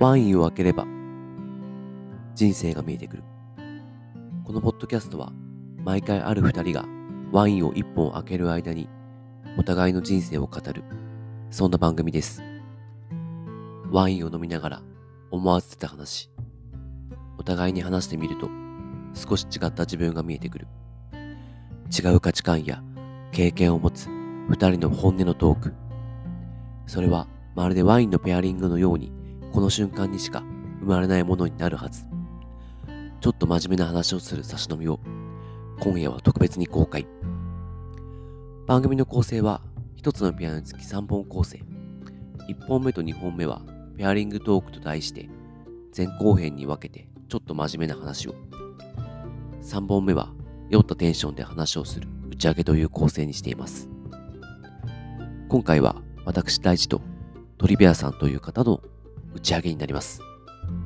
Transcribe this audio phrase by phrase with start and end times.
[0.00, 0.86] ワインを開ければ
[2.36, 3.24] 人生が見えてくる。
[4.44, 5.32] このポッドキャストは
[5.84, 6.84] 毎回ある二人が
[7.32, 8.88] ワインを一本開ける間に
[9.58, 10.84] お互いの人生を語る、
[11.50, 12.44] そんな番組です。
[13.90, 14.82] ワインを飲みながら
[15.32, 16.30] 思わず出た話。
[17.36, 18.48] お互いに話してみると
[19.14, 20.68] 少し違った自分が見えてくる。
[21.90, 22.84] 違う価値観や
[23.32, 24.08] 経験を持つ
[24.48, 25.74] 二人の本音のトーク。
[26.86, 27.26] それは
[27.56, 29.17] まるでワインのペアリングのように
[29.58, 30.44] この瞬間にしか
[30.78, 32.06] 生まれないものになるはず。
[33.20, 35.00] ちょっと真面目な話をする差し飲みを
[35.80, 37.08] 今夜は特別に公開。
[38.68, 39.60] 番組の構成は
[39.96, 41.60] 一つのピアノにつき3本構成。
[42.48, 43.60] 1本目と2本目は
[43.96, 45.28] ペアリングトークと題して
[45.96, 48.36] 前後編に分けてちょっと真面目な話を。
[49.62, 50.32] 3本目は
[50.70, 53.88] 酔ったテンションで話をする打ち上げという構成にしています。
[55.48, 57.00] 今回は私大地と
[57.56, 58.80] トリベアさんという方の
[59.34, 60.20] 打ち上げになります。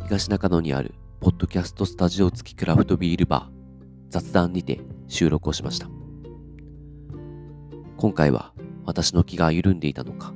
[0.04, 5.88] 東中野にあるポッドキャストスタジオ付きクラフトビールバー雑談にて収録をしました。
[7.96, 8.52] 今回は
[8.84, 10.34] 私の気が緩んでいたのか、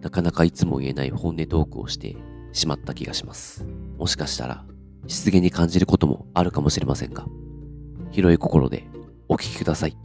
[0.00, 2.16] なかなかいつも言えない本音トークをして
[2.52, 3.66] しまった気がします。
[3.98, 4.64] もしかしたら
[5.06, 7.26] 失言に感じることもあるかもしれませんが、
[8.10, 8.86] 広い心で
[9.28, 9.96] お聞きください。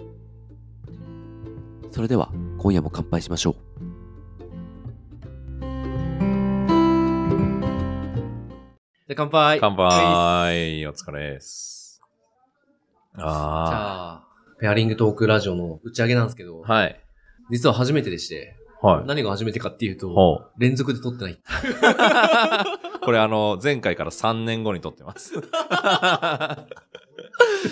[1.91, 3.82] それでは今夜も乾杯しましょう。
[9.05, 12.01] じゃあ乾杯乾杯お疲れです。
[13.13, 14.23] じあゃあ、
[14.61, 16.73] ペアリングトークラジオの打ち上げなんですけど、あ。
[16.73, 16.97] はい。
[17.51, 19.05] 実は初めてでして、はい。
[19.05, 20.49] 何が初めてかっていうと。
[20.57, 21.35] 連続で撮ってない。
[23.03, 25.33] これあの、前回から3年後に撮ってます。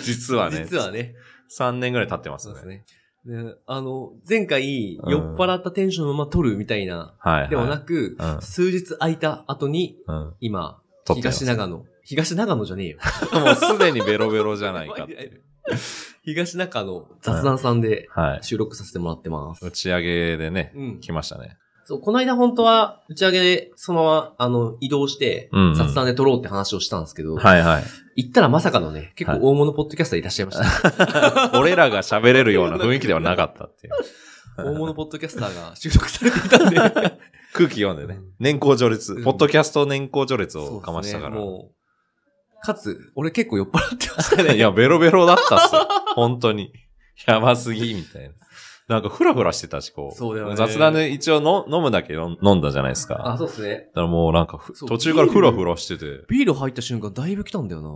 [0.04, 0.64] 実はね。
[0.64, 1.14] 実はね。
[1.58, 2.54] 3年ぐらい経ってますね。
[2.56, 2.84] そうですね。
[3.24, 7.14] であの、前回、うん酔っ払ったテンションのまま撮るみたいな。
[7.48, 10.34] ではなく、うん数日空いた後に、うん。
[10.40, 12.98] 今、撮ってます東長野、東長野じゃねえよ。
[13.40, 15.42] もうすでにベロベロじゃないかっていう。
[16.24, 18.38] 東中野雑談さんではい。
[18.42, 19.64] 収録させてもらってます。
[19.64, 21.00] 打ち上げでね、うん。
[21.00, 21.56] 来ましたね。
[21.84, 27.84] そう、この間本当は打ち上げでそのまま、あの、移動してうんうん、雑談で撮ろうって話をしたんですけど、はいはい。
[28.16, 31.50] 行ったらまさかのね、結構大物ポッドキャスターいらっしゃいました。
[31.58, 33.94] 俺らが喋れるような雰囲気ではなかったっていう。
[34.56, 37.32] 大物ポッドキャスターが収録されていたんで。
[37.52, 38.20] 空気読んでね。
[38.40, 41.36] 年功序列、うんポッドキャスト年功序列をかましたから。
[41.36, 44.54] もう、かつ、俺結構酔っ払ってましたね。
[44.56, 45.86] いや、ベロベロだったっすよ。
[46.14, 46.72] 本当に。
[47.26, 48.30] やばすぎ、みたいな。
[48.88, 50.16] なんか、ふらふらしてたし、こう。
[50.16, 53.22] そうね雑談で一応の飲むだけ飲飲んだじゃないですか。
[53.24, 53.68] あ、そうですね。
[53.70, 56.24] だからもうなんか途中からふらふらしてて。
[56.28, 57.90] ビール入った瞬間だいぶ来たんだよな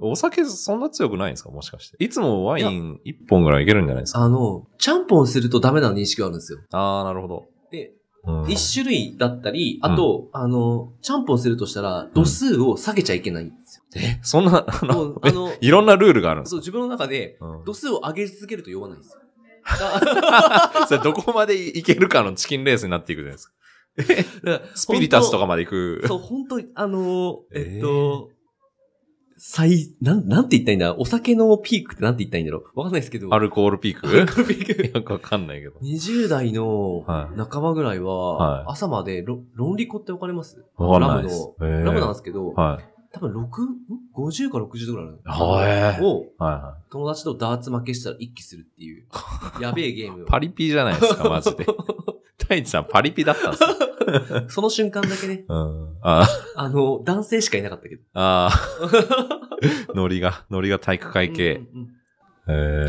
[0.00, 1.50] お酒そんな強くないんですか？
[1.50, 2.02] もしかして。
[2.02, 4.20] いつもワイン一本ぐらいいけるんじゃないですか？
[4.20, 6.60] あの、ちゃんぽんするとダメな認識があるんですよ。
[6.72, 7.46] あー、なるほど。
[7.72, 7.97] で、うん
[8.48, 13.84] 一種類だったり、あと、あの、ちゃんぽんするとしたら、度数を下げちゃいけないんですよ。
[13.96, 19.22] え、 そんな、あものう、あの、いろんなルールがあるんですそう、自分の中で、度数を上げ続けると酔わないんですよ。
[20.88, 23.52] それどこまでいけるかのチキンレースになっていくじゃないですか。
[24.74, 26.04] スピリタスとかまで行く。
[26.06, 27.74] そう、本当に、あのーえ？
[27.76, 28.30] えーっと、
[29.38, 30.94] 最、なん、なんて言ったらいいんだ？
[31.00, 32.78] お酒のピークってなんて言ったらいいんだろう？
[32.78, 33.32] わかんないですけど。
[33.32, 34.06] アルコールピーク？
[34.08, 35.78] アルコールピーク よくわかんないけど。
[35.80, 40.62] 20代のはい半ばぐらいは朝までロ、ロンリコってわかります？
[40.76, 42.84] わかんないですラムの、ラムなんですけど、はい。
[43.10, 43.48] 多分6、ん
[44.14, 46.06] ?50 か60度ぐらいあはいる。
[46.06, 49.06] を、はいは友達とダーツ負けしたら一気するっていう、
[49.62, 50.26] やべえゲーム。
[50.28, 51.64] パリピじゃないですか、マジで。
[52.48, 53.68] 太一さんパリピだったんですよ。
[54.48, 55.96] その瞬間だけね、 うん。
[56.00, 56.26] あ
[56.56, 58.02] あの、男性しかいなかったけど。
[58.14, 61.56] あー、 ノリが、ノリが体育会系。
[61.56, 61.88] うんうんうん
[62.50, 62.86] へ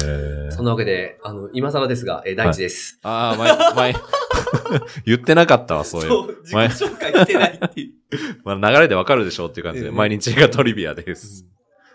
[0.48, 2.98] えそんなわけで、あの、今更ですが、えー、大地です。
[3.04, 4.02] ああ、前、前、
[5.06, 6.08] 言ってなかったわ、そういう。
[6.08, 7.92] そう、自己紹介してないっていう。
[8.46, 11.46] まあ、流れでわかるでしょうっていう感じで、うん毎日がトリビアです。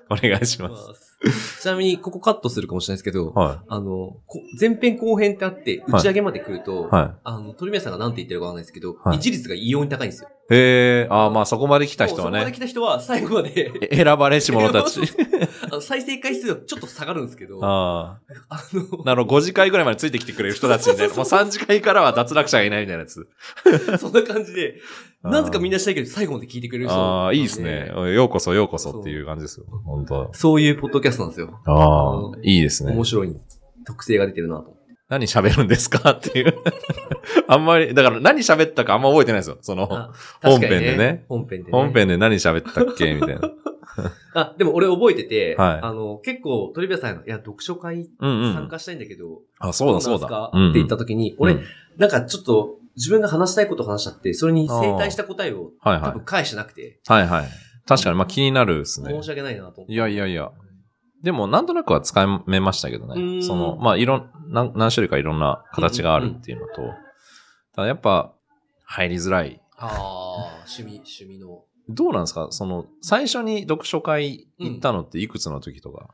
[0.10, 1.15] お願いします。
[1.62, 6.95] ちなみに、ここカットするかもしれないですけど、はあの、こ前編後編ってあって、打ち上げまで来ると、い。
[6.95, 10.28] はあの、鳥宮さんが何て言ってるかわかんないですけど、はい維持率が異様に高いんですよ。
[10.51, 10.54] い。
[10.54, 15.01] へえ、ああ、まあそこまで来た人はそうそこまでね、来た人は最後まで、え選ばれし者たち。
[15.65, 18.18] あの再生回数がちょっと下がるんですけど、あ
[18.48, 21.15] あのあ。、なるほど、5次会ぐらいまでついてきてくれる人たちみたいな。
[21.15, 23.27] もう3次会からは脱落者がいないみたいなやつ。
[23.98, 24.80] そんな感じで、
[25.24, 27.88] なぜかみんなしたいけど、最後まで聞いてくれる人ああ、いいですね。
[27.88, 29.66] ようこそようこそっていう感じですよ。
[29.84, 31.60] 本当そういうポッドキャストなんですよ。
[31.65, 33.04] ああ、いいですね面。
[33.04, 33.34] 白い。
[33.86, 34.76] 特性が出てるなと。
[35.09, 36.54] 何喋るんですかっていう。
[37.48, 39.59] あんまり、だから何喋ったかあんま覚えてないですよ。
[39.60, 40.12] その、あ
[40.42, 41.24] 本編でね。
[41.28, 41.68] 本編でね。
[41.71, 43.50] 本編で何喋ったっけみたいな。
[44.34, 48.54] あ、でも俺覚えてて、はいあの、結構、鳥部屋さんが、いや、読書会うんうん。
[48.54, 50.68] 参加したいんだけど、あ、そうだそうどなんすかだ。
[50.71, 51.62] って言った時に、俺、うん
[51.97, 56.25] なんかちょっと、自分が話したいことを話しちゃって、それに正対した答えをはいはい多分。
[56.25, 57.49] 返してなくて、はいはい。
[57.87, 59.23] 確かに、まあ気になるですね申。
[59.23, 59.93] し訳ないなと思って。
[59.93, 60.51] いやいやいや。
[61.23, 63.39] でも、なんとなくは使めましたけどね。
[63.39, 66.83] んその、まあ、いろん、何何種類かいろんな形があるっていうのと、
[67.75, 68.35] ただやっぱ、
[68.85, 69.61] 入りづらい。
[69.79, 71.65] ああ、趣味、趣味の。
[71.89, 72.49] どうなんですか？
[72.51, 76.09] その、最初に読書会行ったのっていくつの時とか？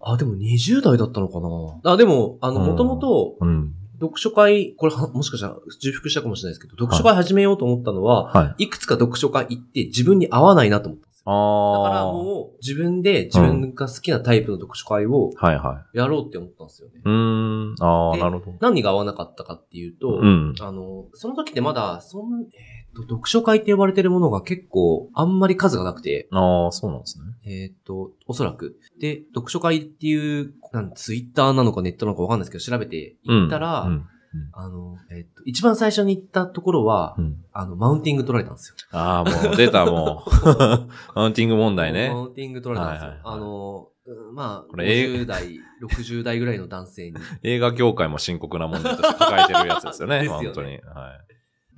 [0.00, 3.72] あ、でも20代だったのかなあ、でも、あの、うんもともと、うん。
[4.00, 8.64] 読書会、これは、 もしかしたら重複したかもしれないですけど、読書会始めようと思ったのは、はい。
[8.64, 11.32] いくつか読書会行って自分に合わないなと思ったんですよ。
[11.32, 11.88] ああ。
[11.88, 16.94] だからもう、自分で自分が好きなタイプの読書会をはいはやろうって思ったんですよね。
[16.96, 17.00] い。
[17.04, 17.74] うーん。
[17.80, 18.56] ああ、でなるほど。
[18.60, 20.54] 何が合わなかったかっていうと、うん。
[20.60, 22.54] あの、その時ってまだ、そん、えっ、と、
[23.02, 27.24] 読書会って呼ばれてるものが結構、あんまり数がなくて、ああ、そうなんですね。
[27.44, 28.78] えっ、と、おそらく。
[29.00, 34.06] で、読書会っていう、なんツイッターなのかネットなのかわかんないですけど、調べて行ったら、うん。
[34.52, 37.44] あの、えっ、と、一番最初に行ったところは、うん。
[37.52, 38.74] あの、マウンティング取られたんですよ。
[38.90, 40.30] ああ、もう出た、もう。
[41.14, 42.22] マウンティング問題ねマ。
[42.22, 43.08] ウンティング取られたんですよ。
[43.10, 47.16] はいはいはいあの、うんまあ、これ50代、 60代ぐらいの男性に。
[47.42, 50.18] 映画業界も深刻な問題として抱えてるやつですよね。
[50.20, 50.70] ですよね本当に。
[50.72, 51.12] は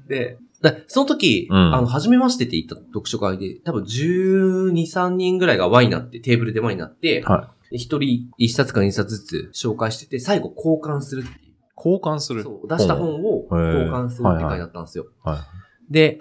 [0.06, 0.08] い。
[0.08, 0.38] で、
[0.70, 11.36] だその時、うんあの、初めましてって言った読書会で、多分12、3人ぐらいが輪になって、テーブルで輪になって、はで一人一冊か二冊ずつ紹介してて、最後交換するっていう。
[11.76, 12.42] 交換する。
[12.42, 15.06] そう、出した本を交換するって書いてあったんですよ。
[15.22, 15.36] は
[15.90, 15.92] い。
[15.92, 16.18] で、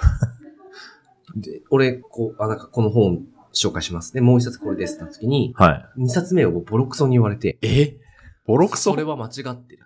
[1.35, 4.13] で、俺、こう、あ、なんかこの本紹介します。
[4.13, 5.85] で、もう一冊これですって時に、はい。
[5.97, 7.97] 二冊目をボロクソに言われて、え？
[8.45, 8.91] ボロクソ？
[8.91, 9.83] それは間違ってる。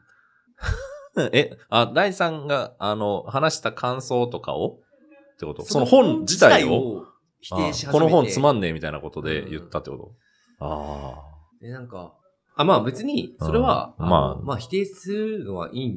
[1.33, 4.79] え、あ、第三が、あの、話した感想とかを
[5.35, 5.63] ってこと？
[5.63, 7.05] その本自体を？
[7.41, 7.87] 否定し始めて。
[7.87, 10.11] あこの本つまんねえみたいなことで言ったってこと、
[10.59, 11.15] あ
[11.61, 12.13] で、なんか、
[12.55, 14.09] あ、まあ別に、それは、うん。
[14.09, 15.95] まあまあ否定するのはいい。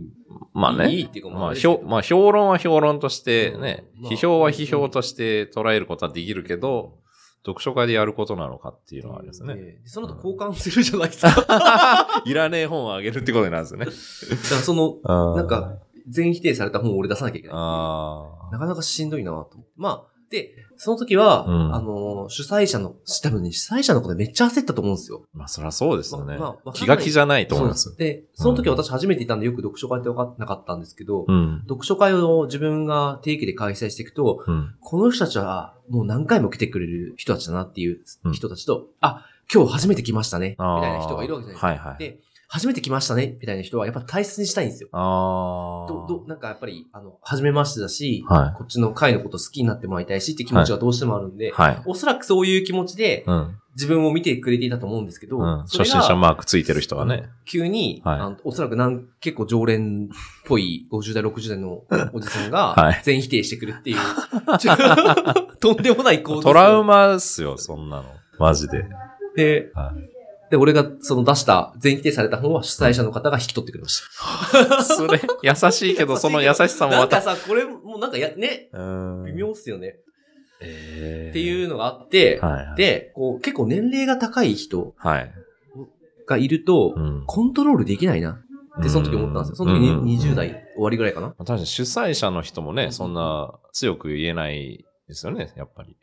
[0.54, 0.92] まあね。
[0.92, 4.02] いいっていうかまあまあ、評まあ、評論は評論としてね、うん。
[4.04, 6.98] まあ批評は批評として捉えることはできるけど、
[7.44, 9.54] 読書会でやることなのかっていうのはありますね。
[9.54, 11.28] でその後交換するじゃないですか。
[11.28, 13.86] だかいらねえ本をあげるってことになるんですよね。
[13.86, 15.78] らその、ななんか、
[16.08, 17.56] 全否定された本を俺出さなきゃいけない。
[17.56, 19.50] あなかなかしんどいなと。
[19.76, 20.54] まあ、で、
[20.84, 25.23] その時は、うんあの、主催者の、多分ね、主催者のことめっちゃ焦ったと思うんですよ。
[25.32, 26.37] まあ、そりゃそうですよね。
[26.37, 27.90] まあまあ気が気じゃないと思います。
[27.90, 27.99] です。
[27.99, 31.61] で、その時私初めていたんでよく読書会って分かってなかったんですけど、うん。
[31.69, 34.75] 読書会を自分が定期で開催していくと、うん。
[34.81, 39.25] この人たちはもう何回も来てくれる人たちだなっていううん人たちと、あ、
[39.55, 41.67] 今日初めて来ましたね、みたいな人がいるわけじゃないですか。
[41.69, 41.99] はいはい。
[42.00, 42.19] で、
[42.52, 44.90] 初めて来ましたね、みたいな人はやっぱ大切にしたいんですよ。
[44.93, 45.88] ああ。
[45.88, 51.82] ど、ど、なんかやっぱり、あの、初めましてだし、はいこっちの会のこと好きになってもらいたいしって気持ちがどうしてもあるんで、はい。
[51.87, 53.58] おそらくそういう気持ちでうん。
[53.75, 55.62] 自分を見てくれていたと思うんですけど、うん。
[55.62, 57.31] 初心者マークついてる人はね。
[57.46, 63.96] 急に、はいあのおそらくなん結構常連っぽい50代、60代のおじさんが はい全否定してくるっていう、
[64.58, 64.76] ち ょ
[65.58, 68.05] とんでもない構図トラウマっすよ、そんなの。
[68.38, 68.84] マジで。
[69.37, 69.94] で、は
[70.52, 74.02] で、俺がその出した全否定された本は主催者の方が引き取ってくれまし
[74.69, 74.82] た。
[74.84, 77.16] それ、優しいけど、その優しさもまた。
[77.16, 79.96] なんかさ、これもうなんかや、ね、うん微妙っすよね。
[80.60, 82.76] えーっていうのがあって、はいはい。
[82.76, 85.32] で、こう結構年齢が高い人はい。
[86.26, 88.38] がいると、うんコントロールできないな
[88.78, 89.56] ってその時思ったんですよ。
[89.56, 91.28] その時にうん20代終わりぐらいかな。
[91.31, 95.96] 確かに主催者の人もね、そんな強く言えないですよね、やっぱり。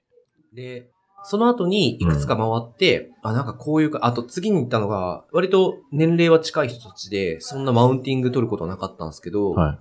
[0.56, 0.90] で、
[1.24, 9.80] その後にいくつか回って、あ、なんかこういうか、あと次に行ったのが、割と年齢は近い人たちで、そんなマウンティング取ることはなかったんですけど、はい。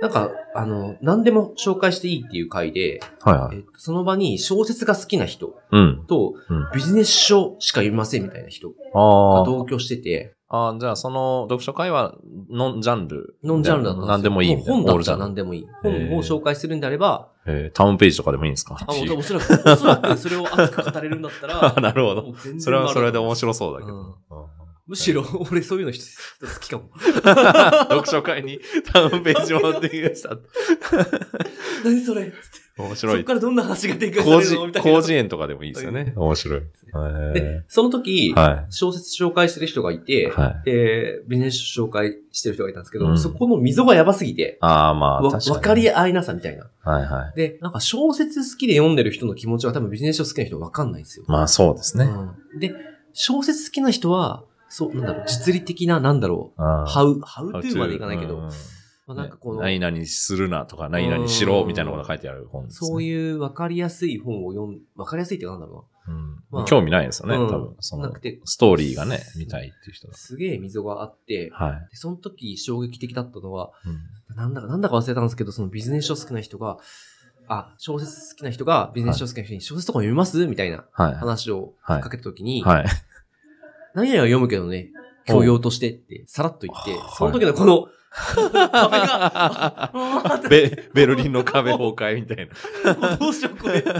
[0.00, 3.56] なんか、あの、何でも紹介していいっていう回で、はいはい。
[3.56, 6.04] えっと、その場に小説が好きな人うん。
[6.06, 6.68] と、うん。
[6.74, 8.74] ビジネス書しか読みませんみたいな人が
[9.44, 10.80] 同居してて、あー。
[10.80, 12.14] じゃあ、その読書会は
[12.50, 13.36] ノンジャンル。
[13.42, 14.56] ノンジャンルだったんですよ何でもいい。
[14.56, 15.66] もう本だったら何でもいい。
[15.82, 18.76] 本を紹介するんであれば、えータウンページとかでもいいんですか？
[18.80, 22.34] あ、もうおそらく、おそらくそれを熱く語れるんだったら、 なるほど。
[22.58, 23.36] それはそれで面い。
[23.36, 24.16] 白そうだけど。
[24.86, 26.90] むしろ、俺そういうの一つ好きかも。
[27.88, 28.60] 読書会に
[28.92, 30.36] タウンページを持ってきました。
[31.84, 32.30] 何それ？
[32.30, 33.20] そ面白い。
[33.20, 34.66] っからどんな話が展開されるの？
[34.66, 34.90] み、たいな。
[34.90, 36.12] 工事園とかでもいいですよね。
[36.16, 36.60] 面白い。
[37.32, 38.34] でへ、その時、
[38.70, 40.26] 小説紹介してる人がいて、い。
[40.26, 40.64] はい。
[40.64, 46.68] で、ビジネス書紹介してる人がいたんですけど、うんそこの溝がやばすぎて、ああ、まあ、わ確かり合いなさみたいな。
[46.82, 47.36] はいはい。
[47.36, 51.24] で、なんか小説好きで読んでる人の気持ちは多分ビジネス書好きな人分かんないんですよ。
[51.28, 52.04] まあ、そうですね。
[52.04, 52.74] うんで、
[53.12, 58.50] 小説好きな人は、そう、なんだろう、実利的な、なんだろう、あハウ、ハウトゥーまでいかないけど、うん
[59.06, 62.88] まあ、なんかこの、何々するなとか、何々しろみたいなことが書いてある本です、ね。
[62.88, 67.76] そういう分かりやすい本を読ん、分かりやすいってなんだろうんまあ興味ないですよね、うん多分。
[67.80, 70.12] そのなくてストーリーがね、見たいっていう人うな。
[70.12, 70.18] が。
[70.18, 71.90] すげえ溝があって、はい。
[71.90, 76.78] でその時衝撃的だったのは、うんなんだか、なんだか忘れたんですけど、そのビジネス書好きな人が、
[77.46, 81.14] あ、小説好きな人がビジネス書好きな人に小説とか読みますみたいなはい。
[81.14, 82.84] 話をはいかけた時に、はい。
[83.94, 84.90] 何々は読むけどね、
[85.26, 92.48] 教養としてってさらっと言ってはい、その時のこの、壁が、ベ、ベルリンの壁崩壊みたい
[92.94, 93.16] な。
[93.16, 93.90] どうしようこれって。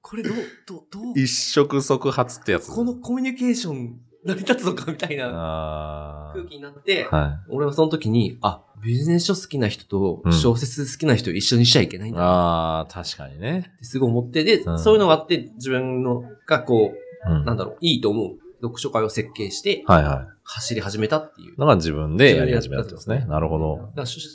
[0.00, 0.34] これどう、
[0.66, 2.70] どう、どう、一触即発ってやつ。
[2.70, 12.12] このコミュニケーション成り立つのかみたいなあ空気になって、ーは俺はその時に、あ、ビジネス書好きな人とうん小説好きな人を一緒にしちゃいけないい。
[12.12, 13.72] んだなあー、確かにね。
[13.82, 16.92] すごい思って、で、うんそういうのがあって自分のがこ
[17.26, 17.42] うん。
[17.42, 20.26] う、なんだろう、いいと思う読書会を設計してはいはい。
[20.42, 21.58] 走り始めたっていう。
[21.58, 23.26] のが自分でやり始めたってことですね。
[23.28, 23.90] なるほど。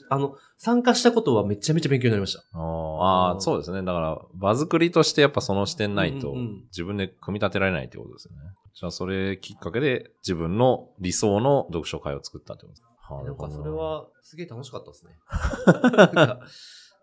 [0.10, 2.44] あの、参加したことはめちゃめちゃ勉強になりました。
[2.54, 3.82] あーあー、そうですね。
[3.84, 8.42] だから、場作りとしてやっぱその視点ないとうんうん自分で組み立てられないってことですよね。
[8.76, 13.24] じゃあそれきっかけで自分の理想の読書会を作ったってことですか？
[13.24, 15.12] なんかそれはすげえ楽しかったですね。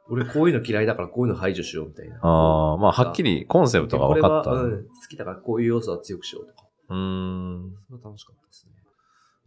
[0.08, 2.16] 俺こういうの嫌いだからこういうの排除しようみたいな。
[2.22, 4.50] ああ、まあはっきりコンセプトが分かった。
[4.50, 4.66] 好
[5.08, 6.59] きだからこういう要素は強くしようとか。
[6.94, 7.74] ーん。
[7.88, 8.72] それは楽しかったですね。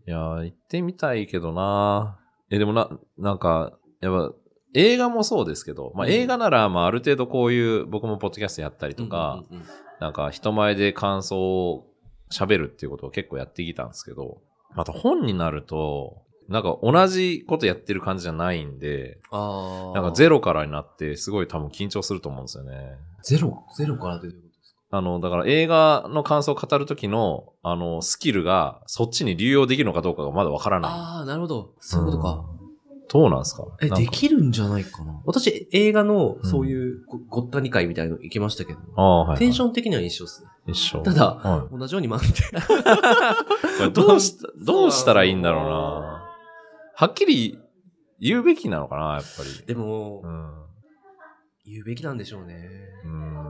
[0.08, 2.20] いやー、行ってみたいけどな
[2.50, 4.36] え、でもな、なんか、やっぱ、
[4.76, 9.68] 映画もそうですけど、まあうん映画なら、まあある程度こういう、僕もポッドキャストやったりとか、うんうんうん
[10.00, 11.88] なんか人前で感想を
[12.30, 14.42] 喋るっていうことを結構やってきたんですけど、
[14.76, 19.22] また本になると、なんか同じことやってる感じじゃないんで。
[19.32, 22.98] なんかゼロからになってすごい多分緊張すると思うんですよね。
[23.24, 23.64] ゼロ？
[23.78, 24.28] ゼロからで
[24.96, 30.92] あの、だから映画の感想を語るときの、あの、スキルがそっちに流用できるのかどうかがまだわからない。
[30.92, 31.74] ああ、なるほど。
[31.80, 32.46] そういうことか。
[32.48, 32.64] うん。
[33.10, 33.64] どうなんですか？
[33.82, 35.20] え、できるんじゃないかな。
[35.26, 39.40] 私、映画のそういうごごったに会みたいの行きましたけど、ああ、はい、はい。
[39.40, 40.50] テンション的には一緒ですね。
[40.68, 41.00] 一緒。
[41.02, 42.34] ただは同じように学んで。
[42.34, 42.42] い
[43.80, 46.24] これどうした、どうしたらいいんだろうな。
[46.96, 47.60] はっきり
[48.20, 49.66] 言うべきなのかな、やっぱり。
[49.66, 50.54] でも、うん。
[51.66, 52.68] 言うべきなんでしょうね。
[53.06, 53.43] うん。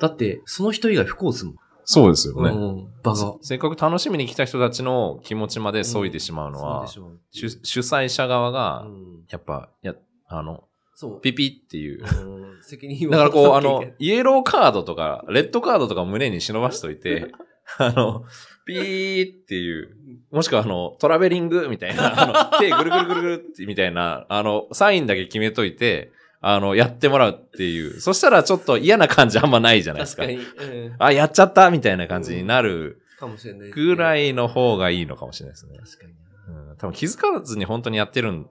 [0.00, 1.56] だって、その人以外不幸ですもん。
[1.84, 2.50] そうですよね。
[2.50, 3.34] うん、場が。
[3.42, 9.94] せっかく楽しみに来た人たちの気持ちまで削いでしまうのは、そうで主催者側がう、ん、やっぱ、や、
[10.28, 11.20] あの、そう。
[11.20, 12.04] ピピっていう。
[12.04, 17.32] うん責任をだからこう、あのイエローカードとか、レッドカードとか胸に忍ばしといて、
[17.78, 18.24] あの、
[18.64, 19.96] ピーっていう、
[20.30, 28.00] もしくはあの、トラベリングみたいな、あの、手ぐるぐるぐるぐるってみたいな、あの、サインだけ決めといて、あの、やってもらうっていう。
[28.00, 30.22] そしたらちょっと嫌な感じあんまないじゃないですか。
[30.22, 30.86] 確かに。
[30.86, 34.30] うんあ、やっちゃったみたいな感じになるかもしれない、ぐらい。
[34.30, 35.78] いの方がいいのかもしれないですね。
[35.78, 36.12] 確かに。
[36.48, 38.46] うん、多分気づかずに本当にやってる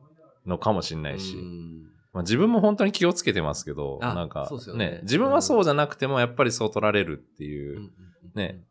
[0.45, 1.35] のかもしれないし。
[1.35, 7.89] うんまあ、自分も本当に気をつけてますけど、あなんかそうですよね自分はそうじゃなくてもやっぱりそう取られるっていう、
[8.35, 8.61] ね。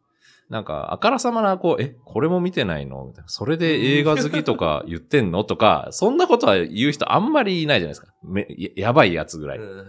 [0.55, 3.05] なんか、あからさまな、こう、え、これも見てないの？
[3.07, 3.29] みたいな。
[3.29, 5.43] それで映画好きとか言ってんの？
[5.43, 8.15] とか、そんなことは言う人あんまりいないじゃないですか。
[8.23, 9.59] めややばいやつぐらい。
[9.59, 9.85] うん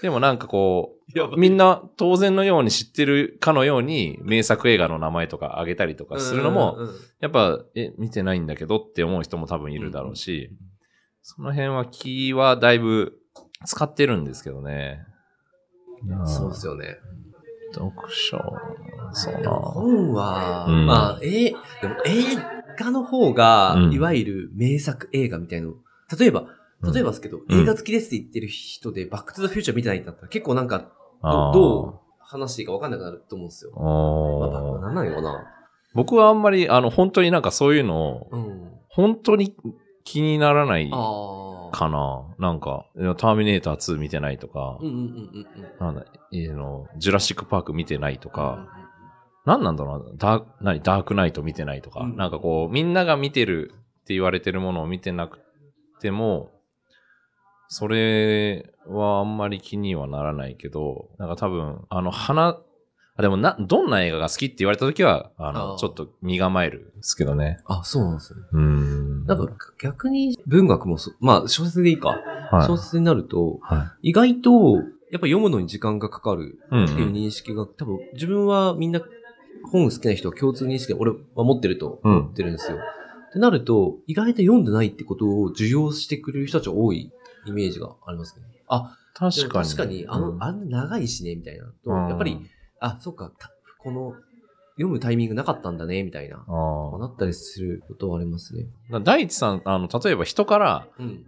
[0.00, 0.92] でもなんかこ
[1.32, 6.78] う、みんな当然のように知ってるかのように名作映画の名前とか挙げたりとかするのも、
[7.18, 10.56] やっぱ、え、見てないんだけどって思う人も多分いるだろうし、
[11.22, 13.14] その辺は気はだいぶ
[13.66, 15.00] 使ってるんですけどね。
[16.26, 16.94] そうですよね。
[17.72, 18.38] 読書、
[19.12, 19.50] そうな。
[19.50, 21.30] 本は、うんまあ、えー
[21.82, 22.22] でも映
[22.78, 25.74] 画の方が、うんいわゆる名作映画みたいなの。
[26.18, 26.44] 例えば、
[26.82, 30.90] 例えばですけど、うん映画好きですって言ってる人で、バックトゥザフューチャー見てないんだったら、結構なんか、
[31.22, 33.72] どどう話していいか分かんなくなると思うんですよ。
[33.74, 35.46] まあ、おーなんなんよな。
[35.94, 38.70] 僕はあんまり、あの、本当になんかそういうのを、うん。
[38.88, 39.56] 本当に
[40.08, 40.90] 気にならない。
[41.70, 42.24] かな。
[42.38, 44.78] なんか、ターミネーター2見てないとか
[46.54, 48.68] の、ジュラシックパーク見てないとうんか、
[49.44, 52.16] なんなんだろうな、ダーク、何、ダークナイト見てないとか、うん。
[52.16, 55.40] なんかこう、みんなが見てるって言われてるものを見てなく
[56.00, 56.52] ても、
[57.68, 62.58] それはあんまり気にはならないけど、なんか多分、あの、花、
[63.18, 67.58] あ、でもな、どんな映画が好きって言われたときは、あの、あーちょっと身構えるんですけどね。
[67.66, 68.40] あ、そうなんですね。
[68.52, 69.26] うん。
[69.26, 72.20] なんか逆に文学もそ、まあ小説でいいか。
[72.52, 74.76] はい、小説になると、は意外と、
[75.10, 76.76] やっぱ読むのに時間がかかるい。
[76.76, 79.00] うん、っていう認識が、多分自分はみんな
[79.72, 82.16] 本好きな人は共通認識で俺は持ってるとうん。
[82.18, 82.76] 思ってるんですよ。
[82.76, 87.12] ってなると、意外と読んでないってことを受容してくれる人たちが多い
[87.46, 88.44] イメージがありますね。
[88.68, 89.64] あ、確かに。
[89.64, 92.38] 確かに、あの、うんあんな長いしね、みたいなと、うんやっぱり、
[92.80, 94.14] あ、そっか、たこの
[94.76, 96.44] 読むタイミングなかったんだね、みたいな。
[96.46, 98.66] あなったりすることはありますね。
[98.92, 99.00] あ。
[99.00, 101.24] 大地さん、あの、例えば人から、うん。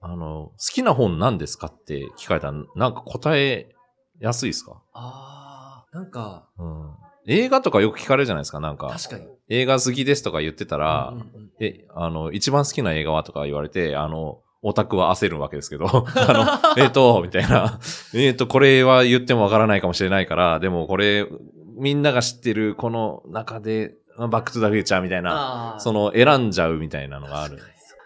[0.00, 3.74] あの、好きな本何ですかって聞かれたら、なんか答え
[4.20, 4.82] やすいですか？
[4.92, 6.90] あー、なんか、うん。
[7.26, 8.88] 映画とかよく聞かれるじゃないですか、なんか。
[8.88, 9.26] 確かに。
[9.48, 17.78] 映画好きですとか言ってたら、うんうんうんえ、あの、一番好きな映画はとか言われて、あの、オタクは焦るわけですけど、 あの、 えっと、みたいな、
[18.14, 21.28] えっと、これは言ってもわからないかもしれないから、でもこれ、
[21.76, 27.58] みんなが知ってるこの中で、バックトゥザフューチャーみたいな、その選んじゃうみたいなのがある。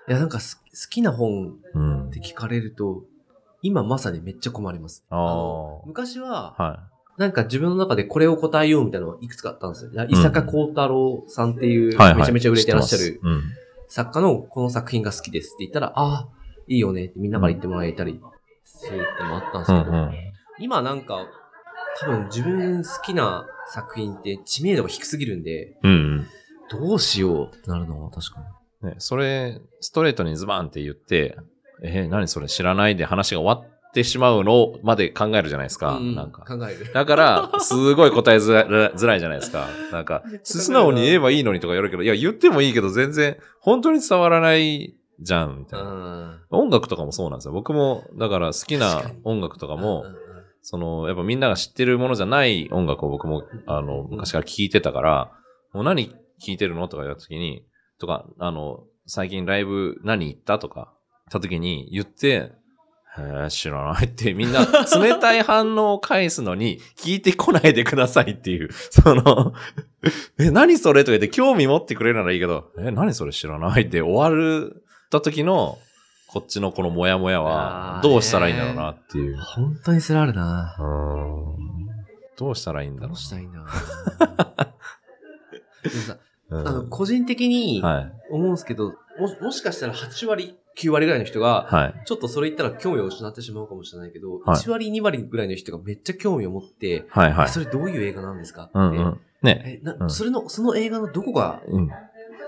[0.09, 2.11] いや、なんかす好きな本うんっ。
[2.11, 3.05] て聞かれると、
[3.63, 5.05] 今まさにめっちゃ困ります。
[5.87, 6.81] 昔は、は
[7.19, 9.91] なんか自分の中でこれを答えようみたいなのがいくつかあったんですよ。
[10.09, 11.99] 伊坂幸太郎さんっていう。
[12.17, 13.21] めちゃめちゃ売れてらっしゃる
[13.89, 16.29] 作家のこの作品が好きですって言ったら、ああ、
[16.69, 18.21] いいよねってみんなから言ってもらえたり
[18.65, 19.79] するってのもあったんですうん。
[19.85, 20.15] けど、うん、うん。
[20.61, 21.27] 今なんか、
[22.01, 26.27] 多分自分好きな作品って知名度が低すぎるんで、うん、
[26.71, 28.47] どうしようってなるのは確かに。
[28.83, 28.91] うん。
[28.91, 31.37] ね、それ、ストレートにズバンって言って、
[31.83, 35.97] えー何それ知らないで話が終わってしまうのまで考えるじゃないですか。
[35.97, 36.45] うんなんか。
[36.45, 36.93] 考える。
[36.93, 39.69] だから、すごい答えづらづらいじゃないですか。
[39.93, 45.91] なんか 素直に言えばいいのにとか言われるけど、いや、言ってもいいけど、全然、本当に伝わらないじゃん、みたういな。
[45.91, 46.41] ん。
[46.51, 47.53] 音楽とかもそうなんですよ。
[47.53, 50.05] 僕も、だから好きな音楽とかも
[50.63, 55.33] その、やっぱみんなが知ってるものじゃない音楽を僕も、あの、昔から聴いてたから、
[55.73, 56.15] もう何聴
[56.49, 57.65] いてるのとか言った時に、
[57.99, 60.93] とか、あの、最近ライブ何行ったとか、
[61.31, 62.53] 言った時に言って、
[63.17, 64.67] へえ、知らないって、みんな
[65.01, 69.55] 冷たい反応を返すのに、 聞いてこないでくださいっていう、その、
[70.39, 75.79] え、何それとか言って興味持ってくれるならいいけど、え、何それ知らないって終わるた時の、
[76.29, 79.37] こっちのこのモヤモヤはどうしたらいいんだろうなっていう。
[79.39, 80.77] 本当にそれあるな。
[82.37, 83.73] どうしたらいいんだろどうしたらいいんだろうな。
[85.83, 86.19] でもさ、
[86.51, 86.57] う。
[86.57, 88.13] うんあの、個人的にはい。
[88.31, 91.95] 思うんですけど、も、もしかしたら8割、9割ぐらいの人が、はい。
[92.05, 97.33] ちょっとそれ言ったら興味を失ってしまうかもしれないけど、はい1割、2割ぐらいの人がめっちゃ興味を持って、はい。
[97.33, 97.49] はいえ。
[97.49, 99.21] それどういう映画なんですかって、うんうん。
[99.43, 99.81] ね。
[99.83, 101.91] えなうんそれの、その映画のどこがうん。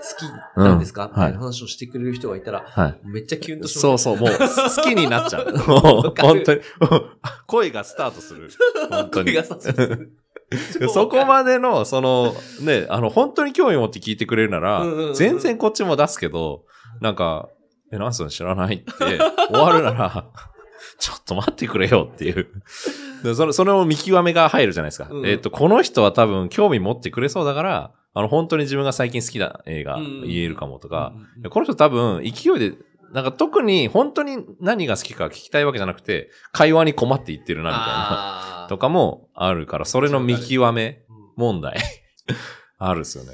[0.01, 2.99] 好きなんですか、うんみたいな話をしてくれる人がいたら、はい。
[3.03, 3.79] めっちゃキュンとします。
[3.79, 5.57] そうそう、もう好きになっちゃう。
[5.57, 6.61] 本当に。
[7.47, 8.49] 恋がスタートする。
[8.89, 9.35] 本当に声。
[9.35, 9.73] がさす
[10.93, 16.65] そこまでの、その、ね、あの、本当に興味持って聞いてくれるならうんうんうん、全然こっちも出すけど、
[16.99, 17.49] なんか、
[17.91, 18.93] え、何それ知らないって
[19.49, 20.25] 終わるなら、
[20.99, 22.47] ちょっと待ってくれよっていう。
[23.23, 25.07] でそれ、それを見極めが入るじゃないですか。
[25.09, 30.21] うんえっ、と、この人は多分興味持ってくれそうだから、あの、本当に自分が最近好きな映画うん。
[30.23, 31.13] 言えるかもとか、
[31.49, 32.73] この人多分勢いで、
[33.13, 38.67] なんか特に本当に何が好きか聞きたいわけじゃなくて、会話に困っていってるなみたいな。
[38.69, 41.15] とかもあるから、それの見極めうん。
[41.37, 41.77] 問題。
[42.77, 43.31] あるっすよね。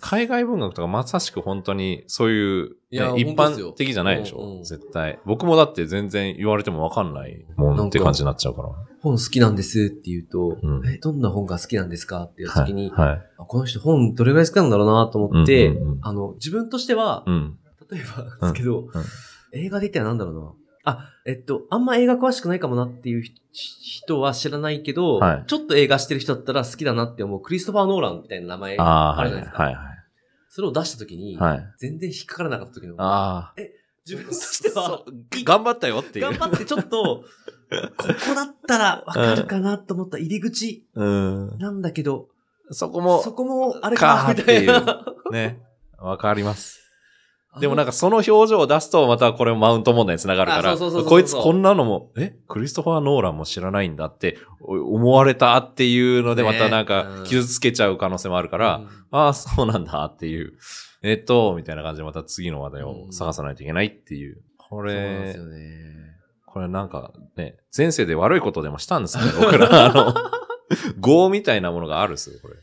[0.00, 5.20] 海外文学とかまさしく本当にそういう、ねいや一般的じゃないでしうんうんょ絶対。
[5.24, 8.68] 僕もだって全然言われてもわかんないもんって感じになっちゃうから。
[9.00, 12.66] 本好きなんですって言うと、うんえ、どんな本が好きなんですかっていうはい。
[12.66, 13.22] 時に、はい。
[13.38, 17.58] あこの人本どれぐらい好きなんだろうなと思って、うんうんうんあの、自分としては、うん。
[17.90, 18.90] 例えばですけど、うん
[19.52, 20.52] 映画で言ったらなんだろうな。
[20.84, 29.62] あ、えっと、あんま映画詳しくないかもなっていうひ人は知らないけど、はいちょっと映画してる人だったら好きだなって思うクリストファー・ノーランみたいな名前あるじゃないですか。
[29.64, 29.76] はい。
[30.48, 31.74] それを出した時に、はい。
[31.78, 33.62] 全然引っかからなかった時の、ああ。
[34.06, 35.04] 自分としては
[35.44, 36.24] 頑張ったよっていう。
[36.24, 37.24] 頑張ってちょっと、こ
[37.98, 41.58] こだったらわかるかなと思った入り口うん。
[41.58, 42.28] なんだけど、
[42.72, 45.04] そこも、そこもあれかなみたいかな。
[45.30, 45.60] ね。
[45.98, 46.89] わかります。
[47.58, 52.36] でもなんかその表情を出すとまたこれもマウント問題につながるから、こいつこんなのも、え？
[52.46, 60.52] クリストファー・ノーランも知らないんだってお思われたっていうのでまたなんかん傷つけちゃう可能性もあるから、うんああ、そうなんだっていう。
[61.02, 64.42] えっと、みたいな感じでまた次の話題を探さないといけないっていう。
[64.56, 65.58] こそうなんでれす、よね。
[66.46, 69.86] これなんかね、前世で悪いことでもしたんですかね、僕ら。
[69.86, 70.14] あの、
[71.02, 72.54] 業みたいなものがあるんですよ、これ。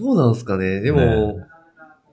[0.00, 1.34] どうなんですかねでも、ね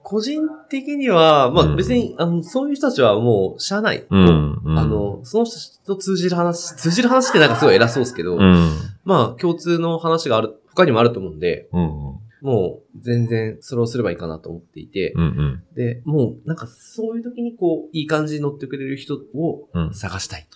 [0.08, 0.40] 個人
[0.70, 4.06] 的には、まうんあ別に、あの、そういう人たちはもう、しゃあない。
[4.08, 4.62] うん。
[4.64, 8.72] うんあ、の、その人と通じる話、通じる話ってなんかすごい偉そうですけど、うん。
[9.04, 12.14] まあ共通の話がある、他にもあると思うんで、うん。
[12.42, 15.22] もう全然それをすればいいかなと思っていて、うん。
[15.22, 15.64] うん。
[15.74, 19.94] で、もうなんかそういう時にこう、いい感じに乗ってくれる人をうん。
[19.94, 20.50] 探したいって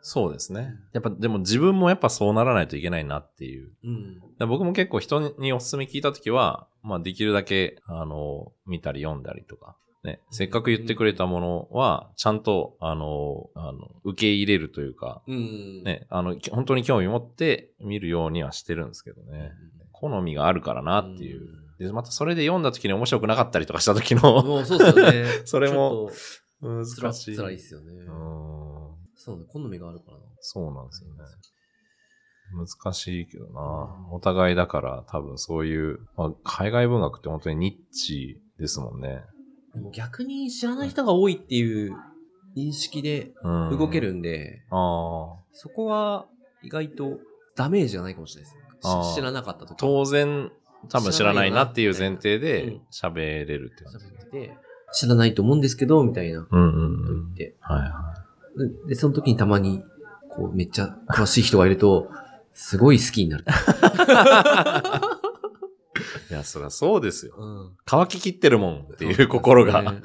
[0.00, 0.74] そうですね。
[0.92, 3.48] やっぱ、でも自分もやっぱそうならないといけないなっていう。
[3.48, 3.70] いう。
[3.84, 4.48] うん。
[4.48, 15.82] 僕も結構人におすすめ聞いたときは、まあできるだけ、あの、見たり読んだりとか、ね、せっかく言ってくれたものは、ちゃんと、あの、あの、受け入れるというか、うん。
[15.82, 19.52] ね、あの、き本当に興味持って見るようにはしてるんですけどね。
[20.00, 21.40] 好みがあるからなっていう。
[21.40, 25.24] んで、またそれで読んだ時に面白くなかったりとかした時のもうそうですよね。
[25.44, 26.10] それも
[26.60, 27.36] 難しい。
[27.36, 27.92] 辛いですよね。
[27.92, 28.78] うん
[29.14, 30.24] そうね、好みがあるからな。
[30.40, 31.16] そうなんですよね。
[32.52, 34.08] 難しいけどな。
[34.12, 39.22] お互いだから多分そういう、まあ、海外文学って本当にニッチですもんね。
[39.74, 41.94] でも逆に知らない人が多いっていう
[42.56, 43.78] 認識でうん。
[43.78, 44.00] 動け。
[44.00, 45.42] るんで、ああ。
[45.52, 46.26] そこは
[46.62, 47.18] 意外と
[47.56, 48.67] ダメージがないかもしれないですね。
[49.14, 50.50] 知らなかった時当然、
[50.88, 53.90] 多分知らないなっていう前提うでん喋れるっていう。
[53.90, 54.56] 喋ってて、
[54.92, 57.04] 知らないと思うんですけど、みたいなこうんうとんうん。
[57.04, 57.56] 言って。
[57.60, 58.14] はいは
[58.88, 59.82] で、その時にたまに、
[60.30, 62.10] こう、めっちゃ詳しい人がいると、
[62.54, 63.44] すごい好きになる。
[63.44, 63.46] い。
[66.30, 67.34] いや、そりゃそうですよ。
[67.38, 67.70] うん。
[67.84, 69.82] 乾ききってるもんっていう心が。
[69.82, 70.02] ねうん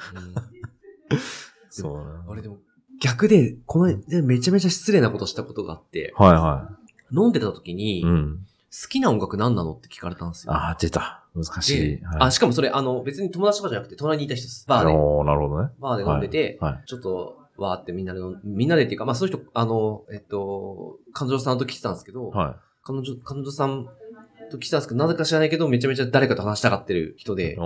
[1.69, 2.25] そうな。
[2.29, 2.59] あれでも、
[3.01, 6.69] 逆で、この間めちゃめちゃ失礼なことしたことがあって、はいは
[7.11, 8.03] 飲んでた時に、い。
[8.03, 8.45] うん。
[8.81, 10.53] 好きな音楽何なのって聞かれたんですよ。
[10.53, 11.23] ああ、出た。
[11.35, 11.99] 難しい。
[11.99, 14.65] で、はいあ、しかもそれ、あの、別に友達とかじゃなくて、隣にいた人です。
[14.67, 14.85] バーで。
[14.85, 15.69] なるほどね。
[15.79, 16.83] バーで飲んでて、はい。
[16.87, 23.87] ちょっと、わーってみんなで飲ん、みんなでっていうか、まあ、その人、あの、えっと、彼女さんと来てたんですけど、は彼女、彼女さん
[24.49, 27.35] と来てたんですけど、なぜか知らないけど、めちゃめちゃ誰かと話したがってる人い。
[27.37, 27.57] で、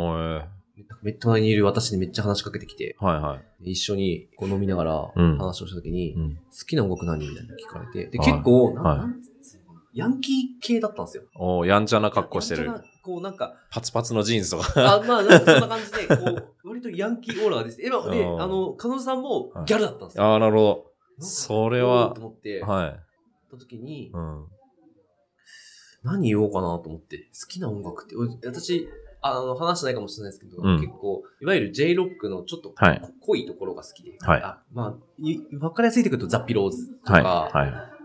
[1.01, 3.71] め隣にいる私にめっちゃ話しかけてきて、はいはい。
[3.71, 6.35] 一緒にこう飲みながらうん話をした時に、うん。
[6.35, 7.27] 好きな音楽何？
[7.27, 9.21] みたいなの聞かれて、で、はい結構、なはいなん
[9.97, 11.23] ヤンキー系だったんですよ。
[11.35, 14.95] おーやんちゃな格好してるこうなんか、パツパツのジーンズとか。
[14.95, 17.81] あ、まあ、なんかそんな感じで、こう、 割とヤンキーオーラがです。
[17.81, 20.23] え、まあで、うんあの、彼女さんもギャルだったんですよ。
[20.23, 21.25] ああ、なるほど。
[21.25, 23.49] それはと思って、はい。
[23.49, 24.45] た時に、うん。
[26.03, 28.87] 何言おうかなと思って、好きな音楽って、俺私、
[29.21, 32.75] あの、話してないかもしれないですけど、うん結構、いわゆる J ロックのちょっと
[33.21, 37.71] 濃いところが好きで、はいあまあ、いわかりやすいとくるとザ・ピローズとか、はい。
[37.71, 37.96] はい。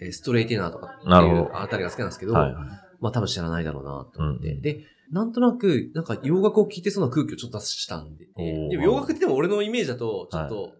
[0.00, 2.52] えーストレイテナーとかっていうあたりが好きなんですけど、はい。
[3.00, 10.72] まあ多分知らないだろうなと思って、うんで、なんとなく、なんか洋楽を聴いてそうな空気をちょっと出したんで、でも洋楽ってでも俺のイメージだと、ちょっと、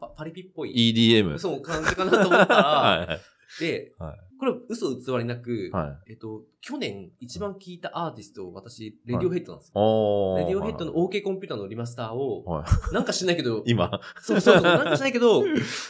[0.00, 1.38] パパリピっぽい、EDM。
[1.38, 2.56] そう感じかなと思ったら、
[3.06, 3.18] は
[3.58, 3.62] い。
[3.62, 6.12] で、はいこれ嘘偽りなく、はい。
[6.12, 10.36] えっと、去年一番聴いたアーティストを私、レディオヘッドなんですよ。
[10.38, 14.00] レディオヘッドの OK コンピューターのリマスターを、はなんか知んないけど、今。
[14.22, 15.44] そうそうそう、なんか知んないけど、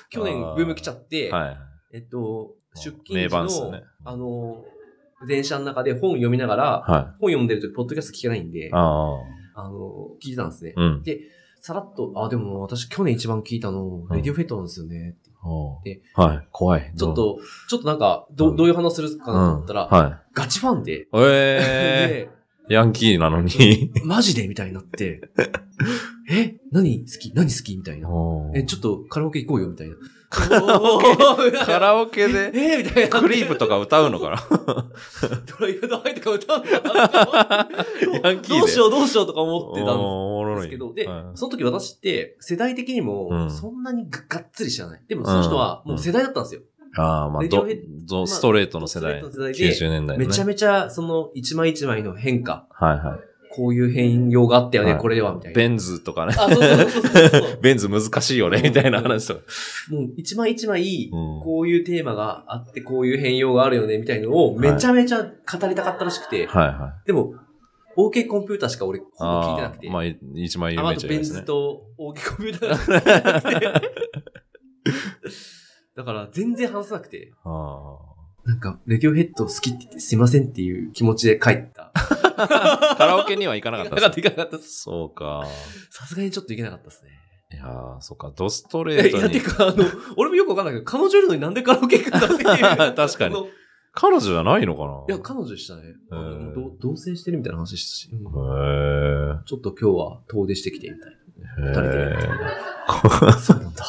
[0.08, 1.56] 去年ブーム来ちゃって、はい。
[1.92, 4.64] えっと、あ出勤名時の、ねあの、
[5.26, 9.16] 電車の中で本読みながら、は本読んでるとき、ポッドキャスト聞けないんでい。、あ
[9.54, 10.74] あの、聞いてたんですね。
[10.76, 10.80] あ。
[10.80, 11.02] うん。
[11.02, 11.20] で、
[11.60, 15.16] さらっと、あ、でも私去年一番聞いたの、うんレディオフェットなんですよね。
[15.80, 16.48] ってはい。
[16.50, 16.92] 怖い。
[16.96, 21.06] ちょっと、ちょっとなんか、ど、うんどういう話するかうん、なと思ったら、はガチファンで、い。
[21.14, 23.50] えー、 ヤンキーなのに。
[23.92, 24.46] でマジで？
[24.48, 25.20] みたいになって、
[26.30, 26.56] え？
[26.70, 27.32] 何好き？
[27.34, 27.76] 何好き？
[27.76, 28.08] みたいな。
[28.54, 29.96] え、ちょっとカラオケ行こうよみたいな。
[30.30, 33.20] カラオケで、えみたいな。
[33.20, 34.36] クリープとか歌うのかな？
[35.58, 37.68] ドライブドハイとか歌うんだな？
[38.34, 45.02] どうしようどうしようとか思ってたんですけど、で、はいその時私って世代的にうもんそんなにががっつり知らない。
[45.08, 46.60] でもその人はもう世代だったんですよ。
[46.96, 47.66] ああ、まあ、ど
[48.06, 49.20] どストレートの世代。
[49.22, 50.26] 世代で90年代のね。
[50.26, 53.29] めちゃめちゃその一枚一枚の変化、はいはい。
[53.52, 55.56] こういう変容があったよね、はいこれではみたいな。
[55.56, 56.34] ベンズとかね。
[56.38, 57.58] あ、そうそうそうそうそう。
[57.62, 59.40] ベンズ難しいよね、みたいな話とか。
[59.90, 67.06] もう一枚一枚、うんこういうテーマがあって、こういう変容があるよね、みたいのをめちゃめちゃ語りたかったらしくて、はいはい。
[67.06, 67.34] でも、
[67.96, 71.42] OK コンピューターしか俺ほぼ聞いてなくて、まあ、い一枚有ああとベンズ名じゃないですね。
[71.42, 73.90] と OK コンピューターしか聞いてなくて、
[75.96, 77.98] だから全然話せなくて、あ
[78.44, 81.79] なんか、レディオヘッド好きって言ってすいませんっていう気持ちで帰った。
[81.94, 84.66] ー カラオケには行かなかったなかった、ですねいかなかった。
[84.66, 85.44] そうか。
[85.90, 87.10] さすがにちょっといけなかったですね。
[87.52, 88.32] いやー、そうか。
[88.36, 89.40] ドストレートにて。
[89.40, 89.84] か、あの、
[90.16, 92.94] 俺もよくわかんないけど、彼女いるのになんでカラオケ行くんだっていう。
[92.94, 93.50] 確かにあのい
[93.92, 95.14] 彼女じゃないのかな？
[95.16, 95.82] や、彼女でしたね。
[96.80, 101.12] 同棲してるみたいな話したし、うんへちょっと今日は遠出してきてみたい
[101.58, 101.62] え。
[101.66, 103.32] 二人で。
[103.40, 103.84] そうなんだ。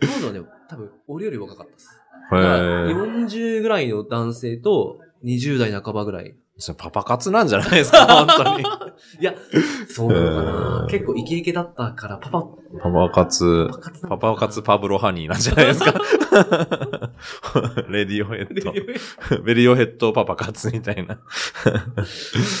[0.00, 1.88] 彼女はね、多分、俺より若かったです。
[2.32, 2.36] え。
[2.36, 2.94] へだからえ。
[2.94, 6.36] 40ぐらいの男性と、20代半ばぐらい。
[6.56, 8.62] じゃあパパ活なんじゃないですか、 本当に。
[9.20, 9.34] いや、
[9.88, 10.86] そうなのかへなー。
[10.86, 12.42] 結構イケイケだったから、パパ、
[12.80, 13.70] パパ活
[14.08, 15.92] パ、パ活なパブロハニーなんじゃないですか。
[17.90, 18.54] レディオヘッド。
[18.54, 21.18] レディオヘッベリオヘッドパパ活みたいな。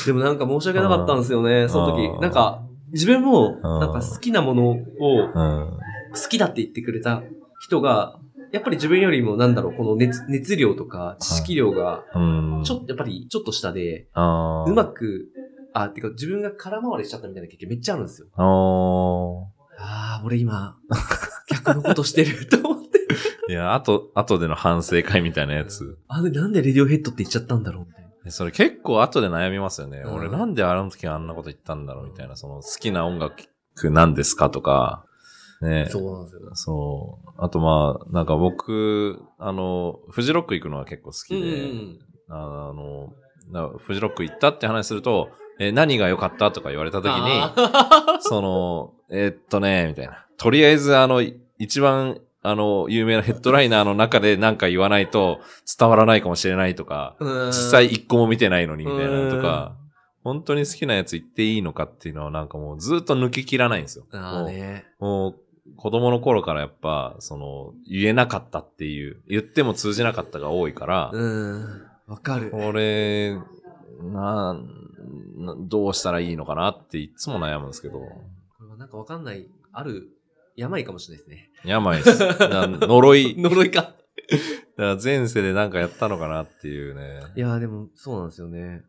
[0.06, 4.76] でもなんか申し訳なかったんですよね、その時なんか、自分も、なんか好きなものを、
[5.34, 5.78] うん。
[6.14, 7.22] 好きだって言ってくれた
[7.60, 8.18] 人が、
[8.54, 12.20] やっぱり自分よりもなんだろう、この熱、熱量とか知識量が、う
[12.60, 12.62] ん。
[12.64, 15.26] ちょっとやっぱりちょっと下で、うまく、
[15.72, 18.28] あ、てか自分が空回りしちゃったみたいな経験めっちゃあるんですよ。
[18.36, 20.76] あーああ、俺今、
[21.50, 23.00] 逆のことしてると思って。
[23.50, 25.98] いや、あと、後での反省会みたいなやつ。
[26.06, 28.30] あれなんでレディオヘッドって言っちゃったんだろうみたいな。
[28.30, 29.98] それ結構後で悩みますよね。
[29.98, 33.34] うん俺なんであの時あんなこと言ったんだろうみたいな、その好きな音楽
[33.90, 35.04] なんですかとか、
[35.64, 35.86] ね。
[35.88, 36.40] そうなんですよ。
[36.54, 37.30] そう。
[37.38, 41.98] あとまあ、なんか僕、あの、フジロック行くのは結構好きで、うん
[42.28, 43.12] あの、
[43.50, 50.26] なフジロック行ったって話すると、え、何が良かったとか言われた時に、あ その、えーっとね、みたいな。
[50.36, 51.22] とりあえずあの、
[51.58, 55.40] 一番、あの、有名なヘッドライナーの中で何か言わないと
[55.78, 59.76] 伝わらないかもしれないとか、ー実際一個も見てないのにみたいなのとか、
[60.24, 64.06] 本当に好きなやつ言っていいのかっていうのはなんかもうずっと抜けきらないんですよ。
[64.12, 64.86] あーね。
[64.98, 65.36] もう
[65.76, 71.82] 子供の頃からやっぱ、その、言えなかったっていう、言っても通じなかったが多いから、うん。
[72.06, 72.50] わかる。
[72.50, 73.38] これ、
[74.02, 74.54] な、
[75.36, 78.04] などうしたらいいのかなっていつも悩むんですけど、こ
[78.62, 80.08] れはなんかわかんない、ある
[80.56, 81.50] 病かもしれないですね。
[81.64, 82.18] 病です。
[82.48, 83.34] な呪い。
[83.38, 83.82] 呪いか。
[83.82, 83.94] だか
[84.76, 87.20] ら前世でなんかやったのかなっていうね。
[87.36, 88.82] いやーでも、そうなんですよね。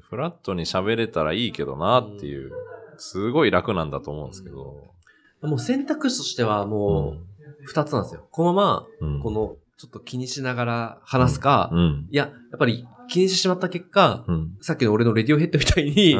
[0.00, 2.52] フラットに喋れたらいいけどなっていう、
[2.96, 4.92] すごい楽なんだと思うんですけど。
[5.42, 8.26] もう選択肢としてはもう、二つなんですよ。
[8.30, 12.08] このまうん、ま、この、ちょっと気にしながら話すか、うん。
[12.10, 14.56] いや、やっぱり気にしてしまった結果、うん。
[14.60, 16.16] さっきの俺のレディオヘッドみたいに、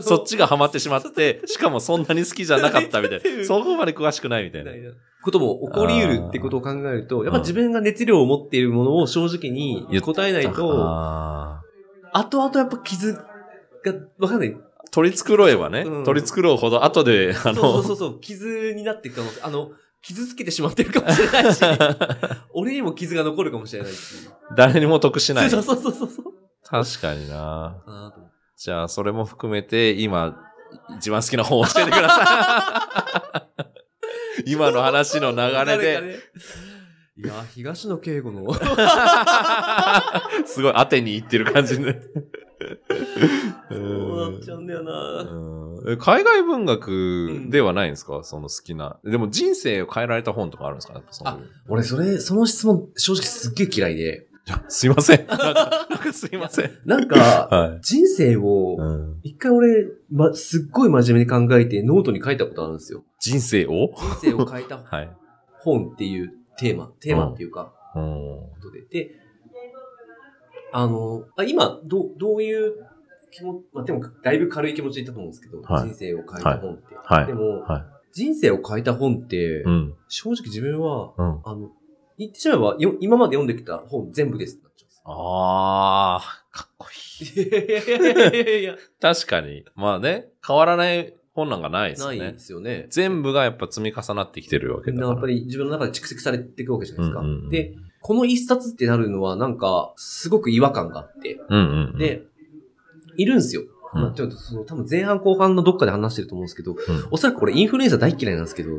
[0.00, 3.44] そっちがハマってしまって、しかもそんなに好きじゃなかったみたいな。
[3.44, 4.70] そこまで詳しくないみたいな。
[5.22, 11.62] ことも起こり得るってことを考えると、やっぱ自分が熱量を持っているものを正直に答えないと、あ
[12.12, 13.22] 後々やっぱ傷が、
[14.18, 14.56] わかんない。
[14.92, 19.70] ー取り繕えばね、うん取り繕うほど後で、あの、そうそうそう、傷になっていく可能性、あの、
[20.02, 21.60] 傷つけてしまってるかもしれないし、
[22.52, 24.28] 俺にも傷が残るかもしれないし。
[24.56, 25.50] 誰にも得しない。
[25.50, 26.24] そうそうそうそうそう。
[26.64, 28.12] 確かにな。
[28.56, 30.36] じゃあ、それも含めて、今、
[30.98, 33.48] 一番好きな本を教えてくださ
[34.46, 34.50] い。
[34.50, 35.36] 今の話の流
[35.70, 36.16] れで、ね
[37.18, 38.52] いや、東野圭吾の、
[40.46, 42.00] すごい当てにいってる感じで。
[43.70, 45.96] そうなっちゃうんだよな。
[45.98, 48.98] 海外文学ではないんですか、その好きな。
[49.04, 50.94] でも人生を変えられた本とかあるんですか？
[50.94, 54.28] やっぱそういう俺、それ、その質問、正直すっげえ嫌いで。
[54.68, 55.26] すいません。
[55.28, 56.70] なんか、なんかすいません。
[56.84, 57.16] なんか、
[57.48, 57.80] はい。
[57.80, 63.04] 人生を、うん、一回俺、ま、すっごい真面目に考えてノートに書いたことあるんですよ。
[63.20, 63.92] 人生を？
[64.20, 65.10] 人生を変えた はい。
[65.60, 68.80] 本っていうテーマ、テーマっていうか、うんことで。
[68.90, 69.10] で、
[70.72, 72.74] あの、あ今、どう、どういう
[73.30, 76.94] 気持ち、まあ、でも、だいぶ軽い気持ちで言ったと思うんですけど、はい人生を変えた本って。
[76.94, 79.94] はいでも、は人生を変えた本って、うん。
[80.08, 81.40] 正直自分は、うん。
[81.44, 81.70] あの、
[82.18, 85.02] 言ってしまえば、よ今まで読んできた本全部ですってなっちゃうんですよ。
[85.06, 87.42] あー、かっこいい。
[87.42, 89.64] いやいやいやいやいや、確かに。
[89.74, 92.38] まあね、変わらない本なんかないですないよねで。
[92.38, 92.86] すよね。
[92.90, 95.08] 全部がやっぱ積み重なってきてるわけだから。
[95.08, 97.20] やっぱり自分の中で蓄積されていくわけじゃないですか。
[97.20, 101.40] うんうんうんで、この一冊ってなるのはなんか、すごく違和感があって。
[101.48, 101.98] うんうんうん。
[101.98, 102.22] で、
[103.16, 103.62] いるんですよ。
[103.94, 106.78] うんまあ、ちょっとその、多分前半後半のどっかで話してると思うんですけど、うん
[107.10, 108.70] おそらくこれインフルエンザ大嫌いなんですけど、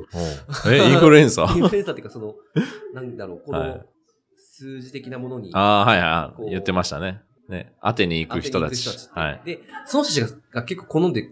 [0.68, 2.34] え、インフルエンザインフルエンザっていうかその、
[2.94, 3.86] なんだろう、このはい
[4.56, 6.52] 数字的なものに、ああ、はいはい。
[6.52, 7.22] 言ってましたね。
[7.50, 7.74] ね。
[7.84, 8.88] 当てに行く人たち。
[9.12, 9.42] はい。
[9.46, 11.28] で、その人たちがが結構好んで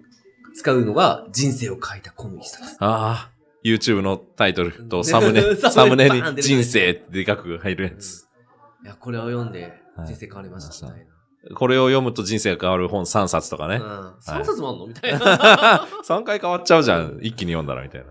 [0.55, 2.75] 使うのが人生を変えたこの一冊。
[2.79, 3.30] ああ、
[3.63, 8.27] YouTube のタイトルと サムネ、ササムムネに人生ってでかく入るやつ。
[8.83, 11.07] いや、これを読んではい人生変わりましたみたい
[11.55, 13.79] これを読むと人生が変わる本3冊とかね。
[13.79, 13.85] な。
[13.85, 14.41] うん。
[14.41, 14.87] 3冊もあんの？
[14.87, 15.19] みたいな。
[15.25, 17.19] な3回変わっちゃうじゃん。
[17.21, 18.07] 一気に読んだらみたいな。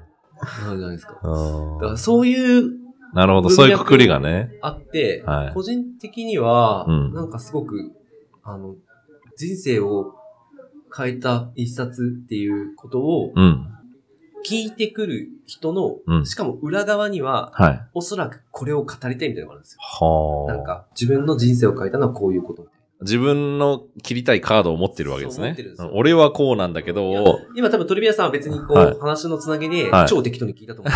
[0.72, 1.14] るじゃないですか。
[1.14, 2.80] だからそういう
[3.12, 3.50] なるほど。
[3.50, 4.50] そういうくくりがね。
[4.62, 7.92] あって、はい個人的には、うんなんかすごく、
[8.42, 8.74] あの、
[9.36, 10.14] 人生を
[10.96, 13.66] 変えた一冊っていうことをうん。
[14.46, 17.82] 聞いてくる人の、うんしかも裏側には、はい。
[17.94, 19.78] おそらくこれを語りたいみたいなのがあるんですよ。
[19.80, 20.56] はあ。
[20.56, 22.66] なんか、自分の人生を変えたのはこういうこと
[23.02, 25.90] 自分の切りたいカードを持ってるわけですねそう持ってるんですよ。
[25.94, 27.00] 俺はこうなんだけな。
[27.00, 30.94] いやど、今多分トリビアさんは別にこう、はい話のつなげで、はい超適当に聞いたと思う。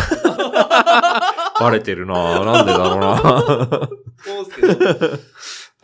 [1.59, 5.17] バレてるなぁなんでだろうなそうですけど。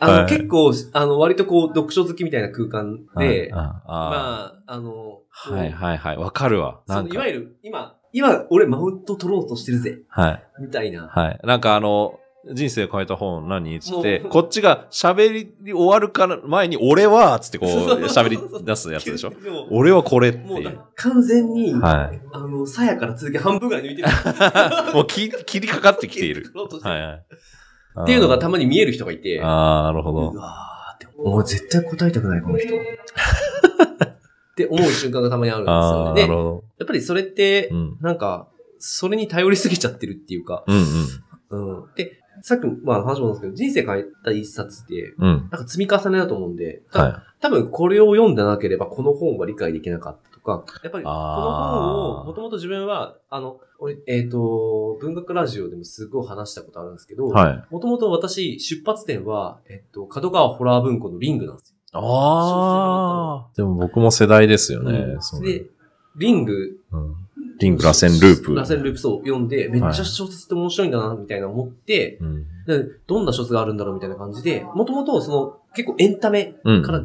[0.02, 6.16] あの、はい結構、あの、割とこう、読書好きみたいな空間で、まあ、あの、あはいはいはい。
[6.16, 6.80] わかるわ。
[6.86, 10.42] そのなんかいわゆる、今、今、俺マウント取ろうとしてるぜ、はい。
[10.62, 11.06] みたいな。
[11.06, 11.40] はい。
[11.44, 12.18] なんかあの、
[12.52, 17.68] 人生変えた本何つって、こっちが喋り終わるから前に、俺はつってこう
[18.06, 19.32] 喋り出すやつでしょ？
[19.70, 20.62] 俺はこれってもう。
[20.96, 22.20] 完全に、はい。
[22.32, 24.08] あの、鞘から続き半分ぐらい抜いてる。
[24.92, 27.24] もう切切りかかってきているはいはい。
[28.00, 30.40] っていうのがたまに見える人がいて、ああ、なるほうど。
[30.40, 32.74] わーって、もう絶対答えたくない、この人。
[34.52, 36.22] って思う瞬間がたまにあるんですあよあ、ね。
[36.22, 36.64] で、なるほど。
[36.78, 37.96] やっぱりそれってう、ん。
[38.00, 40.76] なんか、それに頼りすぎちゃってるっていうか、うん
[41.50, 41.80] うん。
[41.80, 41.94] うん。
[41.94, 45.26] で、さっきも、まあ話もなんですけど、人生変えた一冊って、うん。
[45.26, 47.14] なんか積み重ねだと思うんで、たはい。
[47.40, 57.64] 多分これを読んでなければこの本は理解できなかっか、やっぱりこの本を、もともと自分は、あの、俺、えっ、と、文学ラジオでもすごい話したことあるんですけど、はい。
[57.72, 61.76] もともと私、出発点は、えっと、角川ホラー文庫のリングなんですよ。
[62.00, 63.56] ああ。
[63.56, 64.98] でも僕も世代ですよね。
[64.98, 65.66] うんで、
[66.16, 67.16] リング、うん
[67.58, 68.54] リング、螺旋ループ。
[68.54, 72.46] 螺旋ループそう読んで、めっちゃ小説って面白いんだな、みたいな思って、うん。
[72.66, 76.82] でどんな小説があるんだろうみたいな感じで、もともとその、結構エンタメうん。
[76.82, 77.02] から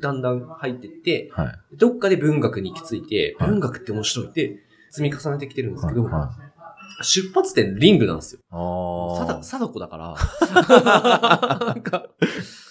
[0.00, 1.76] だんだん入ってって、はい。
[1.76, 6.30] どっかで文学に行き着いて、はい文学って面白いって積み重ねてきてるんですけど、は
[7.02, 8.40] 出発点リングなんですよ。
[8.50, 9.42] ああ。
[9.42, 10.14] 貞子だから。
[11.66, 12.06] なんか、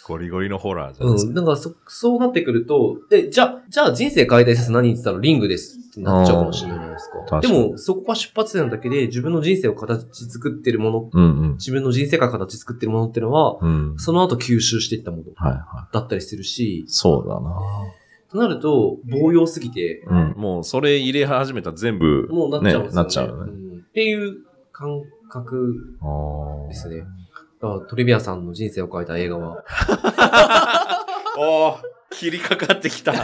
[0.07, 1.33] ゴリゴリのホラーじゃないですうん。
[1.33, 7.15] なんかそ、そうなってくると、え、じゃあ、じゃあ人生変えたい説何言ってたらリングですってなっちゃうかもしれないじゃないですか。
[7.15, 11.09] であー確かにも、そこが出発点だけで自分の人生を形作ってるもの、か。
[11.13, 11.51] うんうん。
[11.53, 13.95] 自分の人生が形作ってるものっていうのは、うん。
[13.97, 17.59] その後吸収していったものはいはだったりするしい。、そうだな。
[18.29, 20.33] となると、棒用すぎて、うん。
[20.37, 22.91] もうそれ入れ始めたら全部、もうなっちゃうんですよね。
[22.91, 24.37] ねなっちゃうよねんっていう
[24.71, 26.67] 感覚ああ。
[26.67, 27.03] ですね。
[27.89, 29.63] トリビアさんの人生を変えた映画は、
[31.37, 31.77] おー
[32.11, 33.11] 切りかかってきた。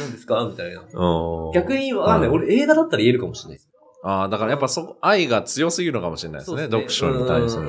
[0.00, 0.44] 何ですか？
[0.50, 0.80] みたいな。
[0.82, 2.28] うん逆にわかんない。
[2.30, 3.68] うん俺映画だったら言えるかもしれないです。
[4.04, 6.64] ああ、だからやっぱそこ、愛が強すぎるのかもしれないですね。
[6.64, 7.68] 読書に対する。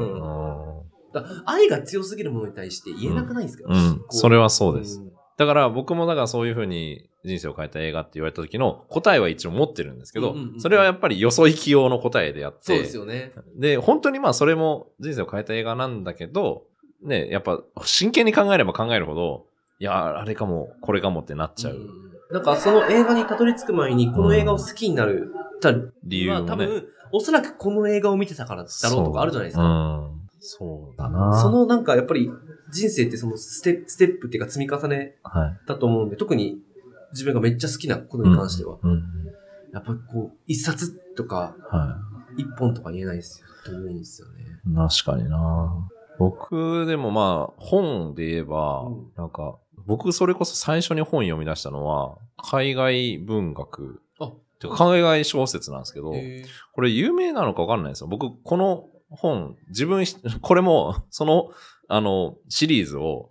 [1.46, 5.12] 愛が強すぎるものに対して言えなくないですか、うんこそれはそうですん
[5.46, 13.34] だから僕もだからそういうふうに人生を変えた映画って言われた時の答えは一応持ってるんですけど、うんうんうんそれはやっぱりよそ行き用の答えであって、そうですよね。
[13.58, 16.64] で、本当にまあそれも人生を変えた映画なんだけど、
[17.02, 19.46] ね、やっぱ真剣に考えれば考えるほど、
[19.80, 21.74] いや、あれかも、これかもってなっちゃう。
[21.74, 21.90] ん
[22.32, 25.72] なんかその映画にたどり着く前に、この映画を好きになる、た
[26.04, 26.46] 理由もね。
[26.46, 29.64] まあ多分、おそらくこの映画を見てたからだろうとかあるじゃないですか。
[29.64, 30.24] うん。
[30.40, 31.40] そうだな。
[31.42, 32.32] そのなんかやっぱり
[32.74, 35.68] 人生ってそのステステップっていうか積み重ねはい。
[35.68, 36.58] だと思うんで、特に
[37.12, 38.92] 自分がめっちゃ好きなことに関しては、うん。
[38.92, 39.04] うん
[39.74, 41.98] やっぱりこう、一冊とか、は
[42.38, 44.44] 一本とか言えないですよ、と思うんですよね。
[44.72, 44.76] い。
[44.76, 45.90] 確かにな。
[46.20, 54.02] 僕でもまあ、本で言えば、うんなんか、僕それこそ最初に本読み出したのは、海外文学。
[54.20, 58.08] あてか海外小説なんですけど、へこれ有名なのかわかんないですよ。
[58.08, 60.06] 僕、この本、自分、
[60.42, 61.50] これも、その、
[61.88, 63.30] あの、シリーズを、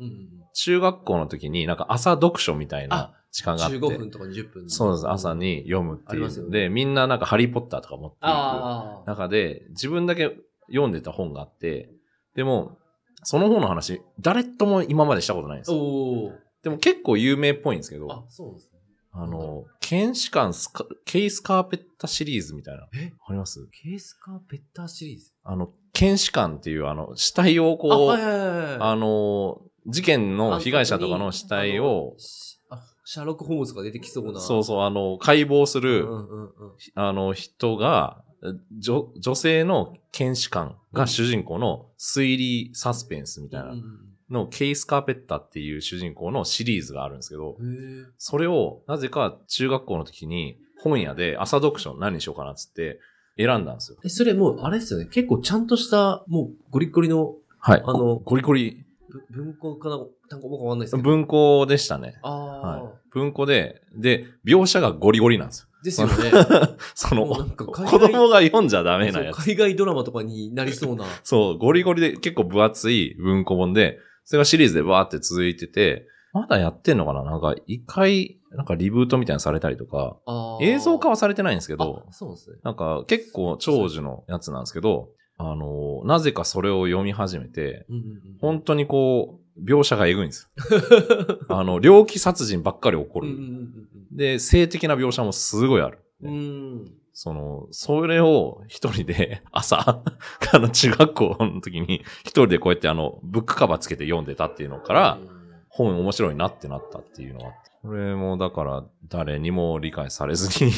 [0.54, 3.78] 中学校の時になんか朝読書みたいなあ時間があって。
[3.78, 4.70] 15分とか20分。
[4.70, 5.08] そうです。
[5.08, 6.50] 朝に読むっていう。
[6.50, 9.10] で、みんななんかハリーポッターとか持っていくああ。
[9.10, 10.36] 中で、自分だけ
[10.68, 11.90] 読んでた本があって、
[12.34, 12.78] でも、
[13.24, 16.32] その本の話、誰とも今までしたことないんですよ。
[16.62, 18.78] でも結構有名っぽいんですけど、あ、そうですね。
[19.14, 22.88] あの、検視官スカ、ケイスカーペッタシリーズみたいな。
[22.94, 23.12] え？
[23.20, 23.68] わかります？
[23.82, 25.32] ケースカーペッターシリーズ？
[25.44, 28.76] あの、検視官っていうあの、死体をあ、こう、はいはいはいはい。
[28.80, 32.14] あの、事件の被害者とかの死体を、
[32.70, 34.40] あ、シャーロック・ホームズが出てきそうな。
[34.40, 36.08] そうそう、あの、解剖すうる。
[36.94, 38.24] あの、人が、
[38.78, 43.74] 女、女性の検視官が主人公の推理サスペンスみたいな
[44.30, 47.56] の、ケイス・カーペッタっていう主人公のシリーズがあるんですけど。
[48.18, 52.98] それをなぜか中学校の時に本屋で朝読書何にしようかなっつって
[53.36, 53.98] 選んだんですよ。
[54.04, 55.06] え、それもう、あれですよね。
[55.06, 57.82] 結構ちゃんとした、もう、ゴリゴリの、はい。
[57.84, 61.02] あのゴリゴリ、ぶ文庫かな単語もわかんないですけど。
[61.02, 62.18] 文庫でしたね。
[62.22, 62.92] ああ、はい。
[63.12, 65.68] 文庫で、で、描写がゴリゴリなんですよ。
[65.82, 66.14] ですよね。
[66.94, 69.44] その、子供が読んじゃダメなやつ。
[69.44, 71.04] 海外ドラマとかになりそうな。
[71.24, 80.18] そう、ゴリゴリで結構分厚い文庫本で、それがシリーズでバーって続いてて、まだやってんのかななんか一回、なんかリブートみたいなのされたりとか、
[80.60, 82.56] 映像化はされてないんですけどあ、そうなんですね。
[82.62, 91.38] なんか結構長寿のやつなんですけど、あの、なぜかそれを読み始めて、うんうんうん本当にこう、描写がエグいんですよ。
[91.48, 93.28] あの、猟奇殺人ばっかり起こる。
[93.28, 95.98] うんうんで、性的な描写もすごいある。
[96.22, 96.92] うん。
[97.12, 100.02] その、それを一人で 朝、
[100.52, 105.18] あの、中学校の時に一人でこうやってあの、ブックカバーつけて読んでたっていうのから、
[105.68, 107.61] 本面白いなってなったっていうのがあって。
[107.82, 110.72] これもだから誰にも理解されずに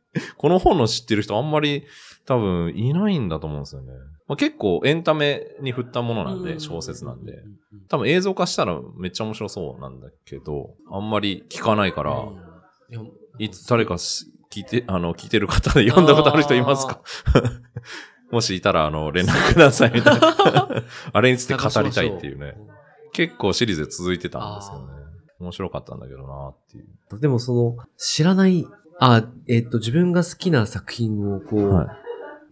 [0.38, 1.84] この本の知ってる人あんまり
[2.24, 3.92] 多分いないんだと思うんですよね。
[4.26, 7.44] まあ、結構エンタメに振ったものなんで、小説なんで。。
[7.88, 17.02] 多分映像化したらめっちゃ面白そうなんだけど、あんまり聞かないから、うんいつ誰かし聞いて、あの、聞いてる方で読んだことある人いますか？
[18.32, 20.34] もしいたら、あの、連絡くださいみたいな。
[21.12, 22.56] あれについて語りたいっていうね。。
[23.12, 24.86] 結構シリーズで続いてたんですよね。
[25.40, 27.20] 面白かったんだけどなっていう。
[27.20, 28.66] でもその、知らない、
[28.98, 31.88] あ、えっ、と、自分が好きな作品をこう、はい。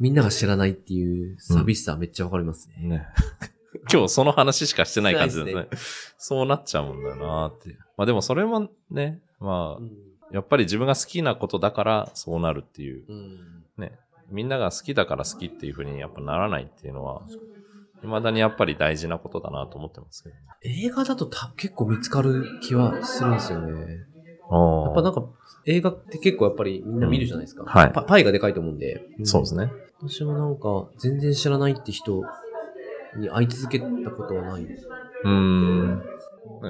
[0.01, 2.89] みんなが知らないっていう寂しさはめっちゃわかりますね。
[2.89, 3.07] ね。
[3.93, 5.69] 今日その話しかしてない感じですしてなね。
[6.19, 7.77] そうなっちゃうんだよなって。
[7.97, 9.83] まあでもそれもね、まあ、
[10.33, 13.05] やっぱり自分が好きなことだからそうなるっていう。
[13.09, 13.99] うんね。
[14.31, 17.23] みんなが好きだから好きっていうふうにやっぱならないっていうのは、
[18.05, 20.41] 未だにやっぱり大事なことだなと思ってますけどね。
[20.63, 23.73] 映画だとた結構見つかる気はするんですよね。
[23.73, 25.25] ややっぱなんか
[25.67, 27.63] 映画って結構やっぱりみんな見るじゃないですか。
[27.63, 29.01] うんはいパパイがでかいと思うんで。
[29.25, 29.71] そうですね。
[30.01, 32.25] 私もなんか全然知らないって人
[33.17, 34.63] に会い続けたことはない。
[34.65, 36.03] うーん。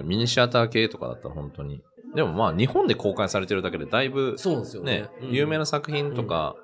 [0.05, 1.83] ミニシアター系とかだったら本当に。
[2.15, 6.55] でもまあ日本で公開されてるだけでだいぶそうですよねね。、うん有名な作品とか、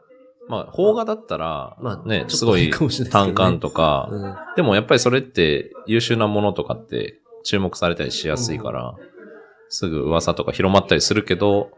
[0.51, 2.70] まあ邦画だったら、まあね、すごい
[3.11, 4.34] 単館とか、うん。
[4.57, 8.94] でもやっぱりそれって優秀なものとかって注目されたりしやすいから、
[9.68, 11.70] すぐ噂とか広まったりするけど、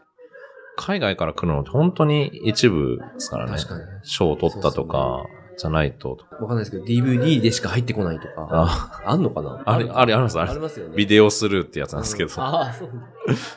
[0.75, 3.57] 海外から来るのって本当に一部ですからね。
[4.01, 5.23] 賞を取ったとか、
[5.57, 6.19] じゃないと。
[6.39, 8.47] わかんないですけど、DVD でしか入ってこないとか。
[8.49, 9.61] あ、あんのかな？
[9.65, 10.95] あれ、あれ、あります、ありますよね。
[10.95, 12.31] ビデオスルーってやつなんですけど。
[12.41, 12.89] ああ、そう。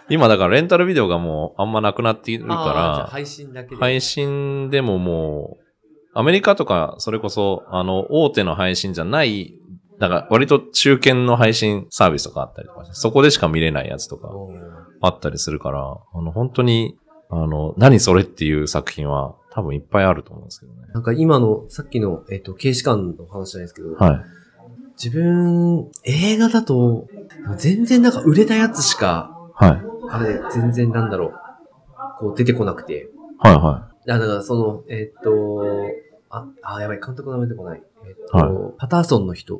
[0.08, 3.74] 今だからレンタルビデオがもうあんまなくなっているか配信だけで。
[3.76, 5.64] ら、配信でももう、
[6.14, 9.54] アメリカとか、それこそ、あの、大手の配信じゃない、
[9.98, 14.28] だから割と中堅の配信サービスとかあったりとかそこでしか見れないやつとか
[15.00, 16.98] あったりするから、あの、本当に、
[17.30, 20.80] あの、何それっていう作品は多分いっぱいあると思うんですけどね。
[20.92, 24.24] なんか今の、さっきの、えっ、と、警視官の話じゃないですけど、はい。
[25.02, 27.08] 自分、映画だと、
[27.56, 29.82] 全然なんか売れたやつしか、はい。
[30.10, 31.32] あれ、全然なんだろう、
[32.18, 33.08] こう出てこなくて。
[33.38, 35.88] はいはあ、だからその、えっ、と、
[36.28, 37.82] あ、あ、やばい、監督の名前出てこない。
[38.06, 39.58] えっ、と、はパターソンの人、い。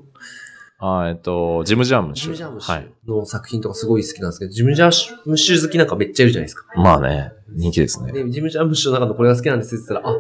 [0.79, 2.25] あえっと、ジム・ジャームッシュ。
[2.25, 3.11] ジム・ジャームッシはいュ。
[3.11, 6.67] の作品とかすごい好きなんですけど、ジム・ジャームッシュ好きなんかめっちゃいるじゃないですか。
[6.77, 8.13] まあね、人気ですね。
[8.13, 10.19] で、ジム・ジャームッシュの中のこれが好きなんですって言ったら、あ、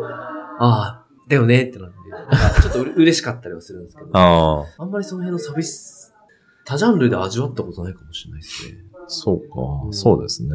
[0.58, 6.12] ああ、だよねってなって、なんかちょっとうれ嬉しかったりはするんですけど、あああ、んまりその辺の寂し
[6.64, 8.78] 多ジャンルで味わったことないかもしれないですね。
[9.08, 10.50] そうか、うんそうですね。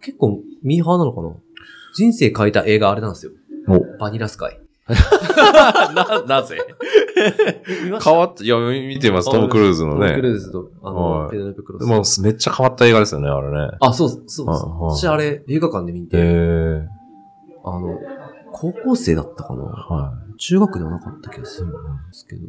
[0.00, 1.34] 結構、ミーハーなのかな？
[1.94, 3.32] 人生変えた映画あれなんですよ。
[3.68, 4.58] お、バニラスカイ。
[5.94, 6.58] な、なぜ？
[8.02, 10.22] 変わった、いや、見てます、トム・クルーズのトム・クね。
[10.22, 11.86] ルーズと、あの、はいペネロペ・クロス。
[11.86, 13.70] もうめっちゃ変わった映画ですよね、あれね。
[13.80, 14.40] あ、そう、そうです。
[14.42, 14.56] はいは
[14.88, 16.88] い私あれ、映画館で見へて、え。
[17.64, 17.98] あの、
[18.52, 19.62] 高校生だったかな？
[19.64, 21.76] は中学ではなかった気がするんで
[22.12, 22.42] すけど、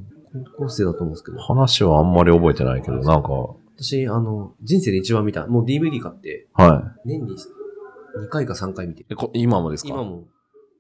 [0.58, 3.30] 高校生だと思うんですけどい。、話はあんまり覚えてないけど、なんか、
[3.78, 9.06] 私、あの、人生で一番見た、もう DVD 買って、は年に2回か3回見てい。
[9.10, 9.90] えこ今もですか？
[9.90, 10.24] 今も。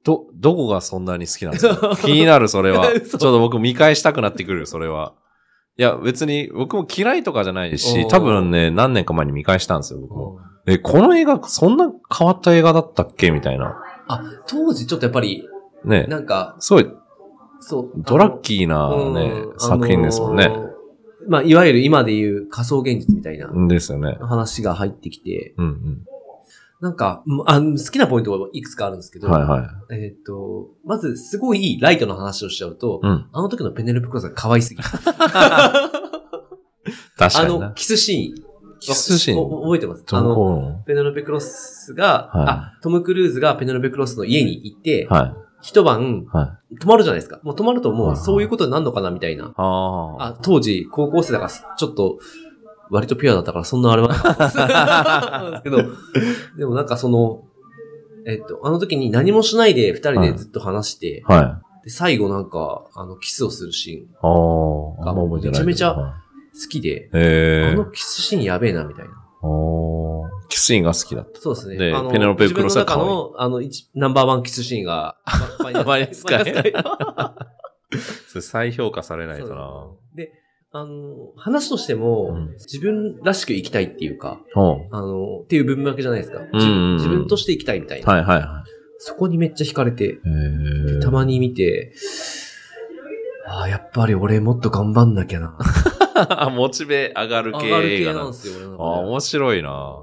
[0.04, 2.88] ど、どこがそんなに好きなんですか気になる、それは。
[2.94, 5.14] ちょ嘘っと僕見返したくなってくる、それは。
[5.78, 10.40] いや、別に、僕も嫌いとかじゃないし多分ね、何年か前に見返したんですよ、僕も。
[10.68, 13.32] え、この映画、そんな変わった映画だったっけ？
[13.32, 13.78] みたいな。
[14.08, 15.48] あ、当時ちょっとやっぱり、
[15.86, 16.06] ね。
[16.10, 16.88] なんか、すごい、
[17.60, 17.92] そう。
[17.98, 20.46] ドラッキーなねう、ん作品ですもんね。
[20.46, 20.72] あのー
[21.28, 24.18] まあ、いわゆる今でいう仮想現実みたいなですよね。
[24.22, 26.04] 話が入ってきて、うん
[26.82, 29.34] なんか、うんあ好きなポイントはいくつかあるんですけど、うん。
[29.34, 29.60] はいは
[29.92, 30.00] い。
[30.04, 33.28] えっ、と、まず、すごいライトの話をしちゃうと、うん。
[33.32, 34.90] あの時のペネルプクロスが可愛すぎる。
[35.14, 37.72] あの、確かにな。
[37.74, 38.52] キスシーン。
[38.80, 40.04] キスシーンお覚えてます？
[40.04, 46.36] トあの、ペネロペクロスが、はいあ、トム・クルーズがペネロペクロスの家に行って、ンは一晩い。
[46.36, 46.78] はい。
[46.80, 47.40] 泊まるじゃないですか。
[47.44, 49.54] もう泊まるともはいうそういうことになるのかなみたいな。
[49.56, 50.26] ああ。
[50.30, 52.18] あ、当時、高校生だから、ちょっと、
[52.92, 55.78] 割とピュアだったから、そんなあれは なかったんですけど、
[56.58, 57.46] でもなんかその、
[58.26, 61.86] えっと、あの時に何もしないで二人でずっと話して、はい。
[61.86, 65.10] で、最後なんか、あの、キスをするシーン、ああ。
[65.10, 65.66] あんま覚えてないけど。
[65.66, 66.22] めちゃめちゃはい
[66.54, 67.10] 好きで。
[67.14, 69.12] あのキスシーンやべえな、みたいな。
[70.50, 71.40] キスシーンが好きだった。
[71.40, 71.78] そうですね。
[71.78, 75.16] ペネロペクロスは可愛い自分の中の、あの、一ナンバーワンキスシーンが、
[75.64, 76.74] マイナスかいマイ
[78.28, 79.88] それ再評価されないとな。
[80.14, 80.32] で、
[80.74, 86.40] あの、話としても、うん自分らしく生きたいっていうか、ほうあの、っていう部分分けじゃないですか。
[86.54, 88.12] 自分自分として生きたいみたいな。
[88.12, 88.64] はいはいは
[88.98, 90.20] そこにめっちゃ惹かれて。
[91.02, 91.94] たまに見て、
[93.48, 95.58] ああ、やっぱり俺もっと頑張んなきゃな。
[96.56, 99.96] モチベ上がる系上がる系映画なんですよ、俺のああ、面白いな。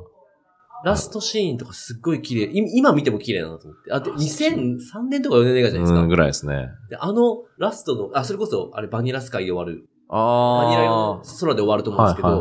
[0.85, 2.43] ラストシーンとかすっごい綺麗。
[2.45, 3.93] い今見ても綺麗だなと思って。
[3.93, 6.01] あ、で、2003年とか4年の映画じゃないですか。
[6.01, 6.69] うん、ぐらいですね。
[6.91, 9.89] であのラストの、あ、それこそ、あれバニラスカイで終わる。
[10.09, 10.65] ああ。
[10.65, 12.41] バニラ用の空で終わると思うんですけど、はい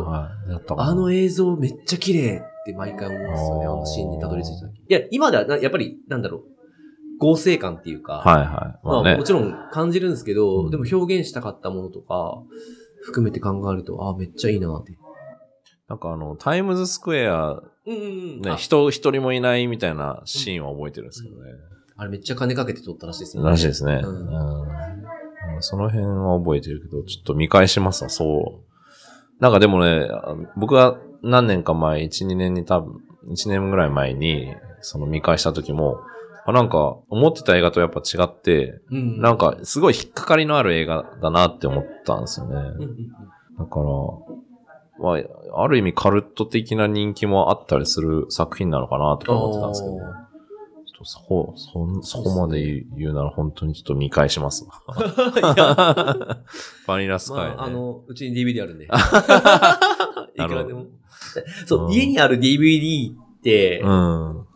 [0.50, 0.64] いはい。
[0.78, 4.78] あの映像めっちゃ綺麗って毎回思うんですよね、あのシーンにたどり着いた時。
[4.88, 6.42] いや、今ではな、やっぱり、なんだろう、
[7.18, 8.46] 合成感っていうか、はいはい。
[8.86, 9.24] ままあねあも。
[9.24, 12.42] ちろん感じるんですけど、うんでも表現したかったものとか、
[13.02, 14.96] 含めて考えると、あめっちゃいいなって。
[15.88, 18.04] なんかあの、タイムズスクエア、うんうんう
[18.38, 18.40] ん。
[18.42, 21.52] ね、あ人一人もいないみたいなシーンは覚えてるんですけどね。
[21.96, 23.94] あれめっちゃ金かけて撮ったらしいですもんらしいですね。
[24.04, 24.06] う
[25.58, 29.42] うんんその辺は覚えてるけど、ちょっと見返しますわ、そう。
[29.42, 36.00] なんかでもね、あ僕が何年か前、1、2年に多分、1年ぐらい前に、その見返した時も、
[36.46, 42.54] あなんか、思ってた映画とやっぱ違って、うんなんか、すごい引っかかりのある映画だなって思ったんですよね。
[43.58, 43.86] だから、
[44.98, 50.27] まあ、ある意味カルト的な人気もあったりする作品なのかなとか思ってたんですけど、ちょっ
[50.98, 54.82] とそこ、そん、そこまで言うなら本当にちょっと見返しますわ。
[56.86, 58.84] バニラスカイ、ねまあ、あの、うちに DVD あるんで。
[60.44, 60.86] いくらでも。
[61.66, 63.88] そう、うん家にある DVD って、うん。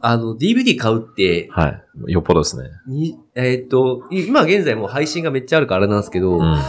[0.01, 1.68] あの、DVD 買うって、は
[2.09, 2.12] い。
[2.12, 2.70] よっぽどですね。
[2.88, 6.43] に、えーっと、い今現在もう配信がめっちゃあるからあれなんですけど、うん。
[6.43, 6.61] あ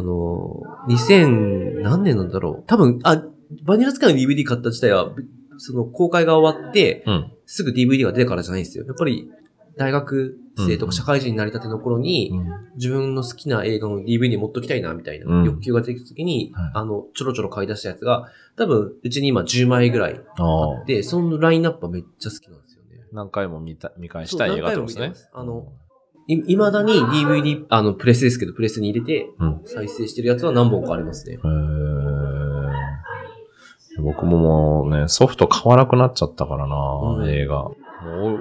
[0.00, 2.64] の、2000、何年なんだろう。
[2.68, 3.20] 多分、あ、
[3.64, 5.10] バニラスカイの DVD 買った自体は、
[5.58, 7.32] その公開が終わって、うん。
[7.46, 8.84] すぐ DVD が出てからじゃないんですよ。
[8.86, 9.30] やっぱり、
[9.76, 12.32] 大学生とうんか社会人になりたての頃に、
[12.76, 23.06] 自分の好きな映画の DVD 持っときたいな、みたいなうん欲求が出てきた時に、はいあの、ちょろちょろ買い出したやつが、多分、うちに今10枚ぐらいあって、そのラインナップはめっちゃ好きなんですよね。
[23.12, 25.28] 何回も見た、見返したい映画ってことですね。
[25.32, 25.72] あの、
[26.26, 29.60] い、未だに DVD、あの、プレスですけど、プレスに入れて、うん。
[29.64, 31.34] 再生してるやつは何本かありますね。
[31.34, 31.97] へー
[34.00, 36.76] 僕ももうね、ソフト買わなくなっちゃったからな、
[37.18, 37.64] うん映画。
[37.64, 37.74] も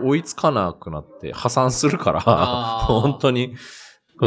[0.03, 2.21] う追いつかなくなって破産するから、
[2.87, 3.55] 本当に、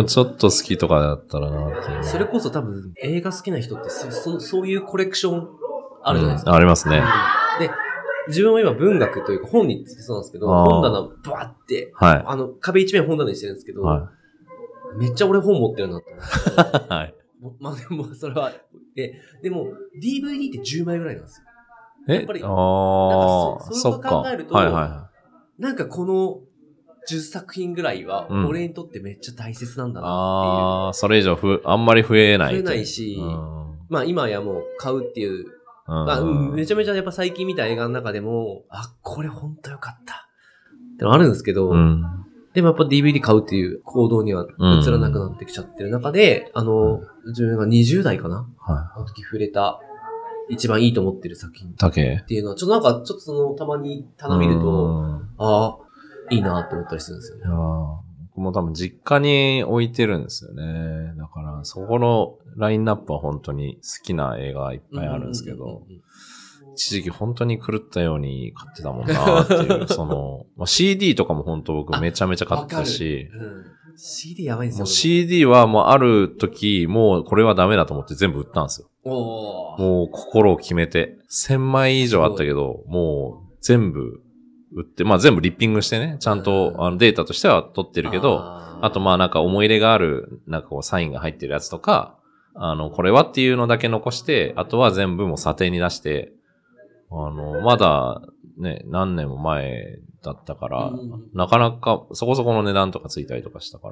[0.06, 2.04] ちょっと好きとかだったらなっていう。
[2.04, 5.48] それこそ多分、映画好きな人ってそ、そそういうコレクション
[6.02, 6.50] あるじゃないですか。
[6.50, 7.02] うんありますね。
[7.58, 7.70] で、
[8.28, 11.02] 自分は今文学というか本についてそうなんですけど、本棚
[11.32, 13.74] バーって、はあの、壁一面本棚にしてるんですけい。
[13.74, 14.10] ど、は
[14.96, 16.86] めっちゃ俺本持ってるなと思って。
[16.86, 16.88] い。
[16.90, 17.14] はい。
[17.40, 18.52] も まあでも、それは、
[18.94, 21.46] で、でも、DVD って10枚ぐらいなんですよ。
[22.08, 22.14] え？
[22.16, 24.08] やっぱりああ、そそっか。
[24.10, 25.10] そう考えるとはいは
[25.58, 26.40] なんかこの
[27.08, 30.02] 10作品ぐらいは、うん俺にとってめっちゃ大切なんだい。
[30.02, 32.62] なっああ、それ以上ふ、あんまり増えないと。
[32.62, 33.28] 増えないしうん。
[33.28, 33.38] ていう。
[33.90, 35.46] まあ今やもう買うっていう、
[35.86, 40.28] うんまあ、うんめちゃめちゃやっぱ最近見た映画の中でも、あ、これほんとよかった。
[40.94, 42.02] ってのあるんですけど、うん。
[42.54, 48.48] でもやっぱ DVD 買うっていう行動には移らなくなってきちゃってる中で、あの、自分が20代かな？
[48.58, 49.80] はあの時触れた
[50.48, 51.76] 一番いいと思ってる作品っい。
[51.76, 52.24] だけ。
[52.26, 55.78] ていうのは、ちょっとなんか、ちょっとその、たまに棚見ると、あ
[56.28, 57.54] あ、いいなって思ったりするんですよねいや。
[57.54, 57.96] ー
[58.34, 61.14] 僕も多分実家に置いてるんですよね。
[61.16, 66.02] だから、そこのラインナップは本当に好きな映画いっぱいあるんですけど、うんうんうんうん
[66.80, 73.64] 一時期本当に狂ったように買ってたもんなっていう、その、 まあ、CD とかも本当僕めちゃめちゃ買ってたし、うん、
[73.96, 74.86] CD やばいんですよ。
[74.86, 78.88] CD はもうある時、もうこれはダメだと思って全部売ったんですよ。
[79.04, 81.18] もう心を決めて。
[81.30, 84.22] 1000枚以上あったけど、もう全部
[84.74, 92.16] 売って、まあ全部リッピングしてね、ちゃんとうんあのデータとしては取ってるけど、あーあとまあなんか思い入れがある、なんかこうサインが入ってるやつとか、
[92.54, 96.32] あの、これはっていうのだけ残して、あとは全部もう査定に出して、
[97.10, 98.22] あの、まだ
[98.56, 103.88] ね、何年も前だったから、うんなかなかそこそこの値段とかついたりとかしたか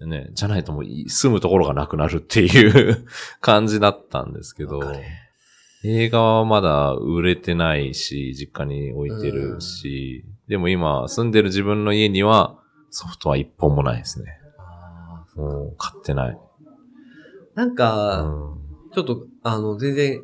[0.00, 3.06] ら、ね、じゃないともうい住むところがなくなるっていう
[3.40, 4.82] 感じだったんですけど
[5.84, 12.58] 映画はまだ売れてないし、実家に置いてるし、でも今住んでる自分の家には
[12.90, 14.26] ソフトは一本もないですね。
[14.58, 16.34] あもう買ってない。
[16.34, 18.58] ーなんうか、ん
[18.92, 20.22] ちょっと、あの、全然、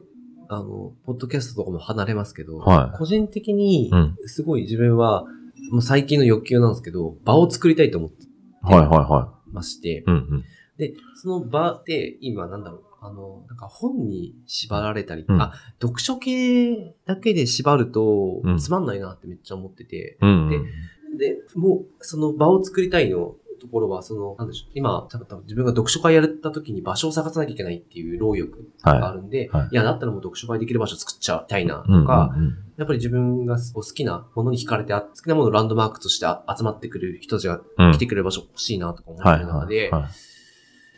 [0.55, 5.25] あの、ポッドキャストとかも離れますけど、はい個人的にうん、すごい自分は、
[5.71, 8.27] もう最近の欲求なんですけど、場を作りたいと思って
[8.63, 10.45] はいはいはましてい。、うんうん。
[10.77, 21.19] で、その場って、今なんだろう、あの、なんか本に縛られたり、うんあ、読書系だけで縛るとうん、つまんないなってめっちゃ思ってて、うんうん。
[21.19, 23.37] で、もう、その場を作りたいの
[23.73, 29.61] ところは、その、なんでしょう、今、多分自分が読書会やった時に場所を探さなきゃいけないっていう労力があるんで、はい。
[29.63, 37.93] はいい、や、だったらもう読書会できる場所作っちゃいたいな、うんとか、うんうんやっぱり自分が好きなものに惹かれて、あ好きなものをランドマークとしてあ集まってくる人たちがうん。
[37.93, 40.11] 来てくれる場所欲しいなとか思ってはいる中で、はいはい。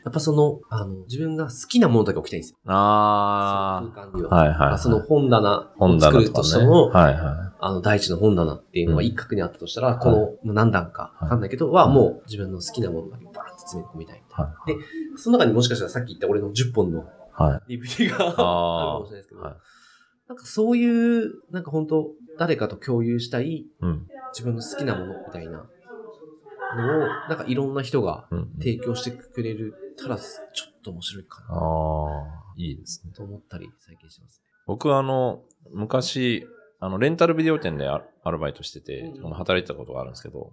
[0.05, 2.59] やっぱその、あの、自分が好きなものだけ置きたいんですよ。
[2.67, 4.35] あその空間には。
[4.35, 4.37] あ。
[4.37, 4.79] はいはいはい。
[4.79, 14.19] その本棚本を作る棚としても、はいはあの、第一の本棚っていうのが一角にあったとしたら、んこの、何段かはいわかんないけど、はもう自分の好きなものだけバーって詰め込みたい。
[14.19, 14.23] い。
[14.31, 14.79] はいで
[15.17, 17.79] その中にもしかしたらさっき言った俺の10本のはい。
[17.79, 19.55] DVD があるかあもしれないですけど、はい
[20.27, 24.07] なんかそういう、なんか本当誰かと共有したいうん。
[24.33, 25.67] 自分の好きなものみたいな
[26.77, 28.49] のを、なんかいろんな人がうん。
[28.59, 33.13] 提供してくれるたら、ちょっと面白いかなああ、いいですね。
[33.13, 34.43] と思ったり最近してます。
[34.67, 35.43] 僕あの、
[35.73, 36.47] 昔、
[36.81, 40.53] あの、レンタルビデオ店でアアルバイトしてて、うん働いてたことがあるんですけど、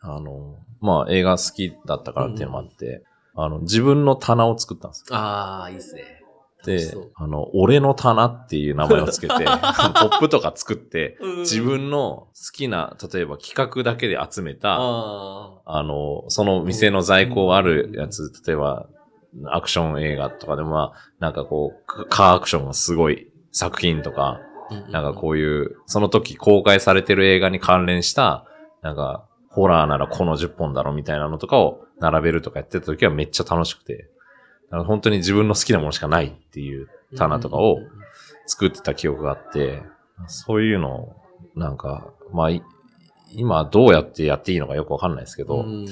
[0.00, 3.02] あの、まあ映画好きだったからっていうのもあって、
[3.34, 5.16] あの、自分の棚を作ったんですよ。
[5.16, 6.19] ああ、いいですね。
[6.64, 18.86] であの、俺の棚っていう名前をつけて、 ポップとか作って、自分の好きな、例えば企画だけで集めた、ああの、その店の在庫あるやつ、例えば、
[19.46, 24.40] アクション映画とかでも、まあ、なんかこう、カカーアクションがすごい作品とか、
[24.70, 24.90] あ。
[24.90, 28.44] なんかこういう、その時公開されてる映画に関連した、
[28.82, 34.08] なんか、ホラーならこの10本だろみたいなのとかを並べるとかやってた時はめっちゃ楽しくて、
[34.70, 37.78] 本当に自分の好きなものしかないっていう棚とかを
[38.46, 39.82] 作ってた記憶があって、
[40.26, 41.16] そういうのを、
[41.56, 42.62] なんか、まあ、い
[43.32, 45.86] 今どうやってやっていいのかよくわかんないですけど、うん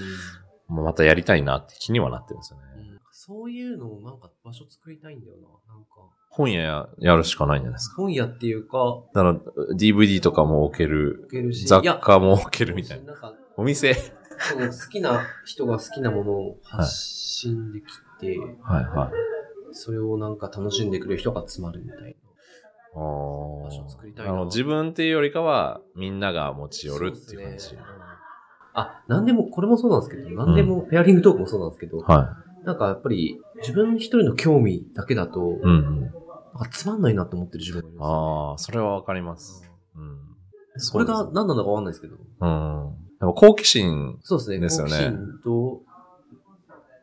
[0.68, 2.64] またやりたいなって気にはなってるんですよね。
[3.10, 5.74] そういうのをなんか場所作りたいんだよな。
[5.74, 5.88] なんか、
[6.30, 7.96] 本屋ややるしかないんじゃないですか。
[7.96, 8.78] 本屋っていうか、
[9.14, 9.34] だから、
[9.76, 13.12] DVD とかも置ける置、けるし、雑貨も置けるみたいな。
[13.12, 14.17] なんか、お店。
[14.38, 17.84] その好きな人が好きなものを発信でき
[18.20, 19.74] て、はいはい。
[19.74, 22.16] それをなんか楽しんでくれる人が集まるみたい
[22.94, 27.66] あ場所を作りたいなあの自分っていうよりかは、みんなが持ち寄るっていう感じ。
[27.66, 28.08] そうですねうん
[28.74, 35.42] あ、なんでも、これもそうなんですけど、なんでも、ペアリングトークもそうなんですけど、はなんかやっぱり自分一人の興味だけだと、い。
[35.62, 36.00] うんうん。
[36.00, 39.68] なんかつまんないなって思ってる自分がいるんですよ、ああ、それはわかります。
[39.96, 40.18] うん。
[40.92, 42.16] これが何なのかわかんないですけど。
[42.40, 43.07] うん。
[43.20, 44.58] でも好奇心、そうですね。
[44.60, 45.82] ですよね好奇心と、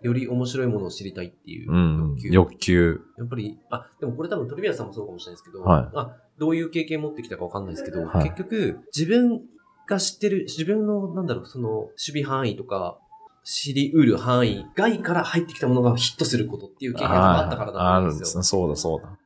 [0.02, 2.30] より面白いものを知りたいっていううん欲求。。
[2.32, 3.02] 欲求。
[3.18, 9.42] やっぱり、あ、でもこれ多分トリビアさんもそうかもしれないですけど、はいあ、どういう経験持ってきたかわかんないですけど、はい結局、自分
[9.88, 12.98] が知ってる、自分の、なんだろう、その、守備範囲とか、
[13.44, 18.10] 知り得る範囲外から入ってきたものがヒットすることっていう経験があったからだとあ思うんでよ。
[18.14, 18.44] るんですすね。
[18.44, 19.20] そうだそうだ。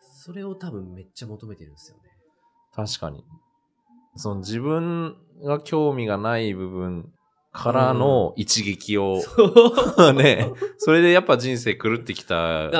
[0.00, 2.02] それを多分めっちゃ求めてるんですよね。
[2.72, 3.24] 確かに。
[4.14, 7.10] その自分が興味がない部分
[7.52, 9.20] からの一撃を、
[10.16, 12.70] ね、それでやっぱ人生狂ってきた。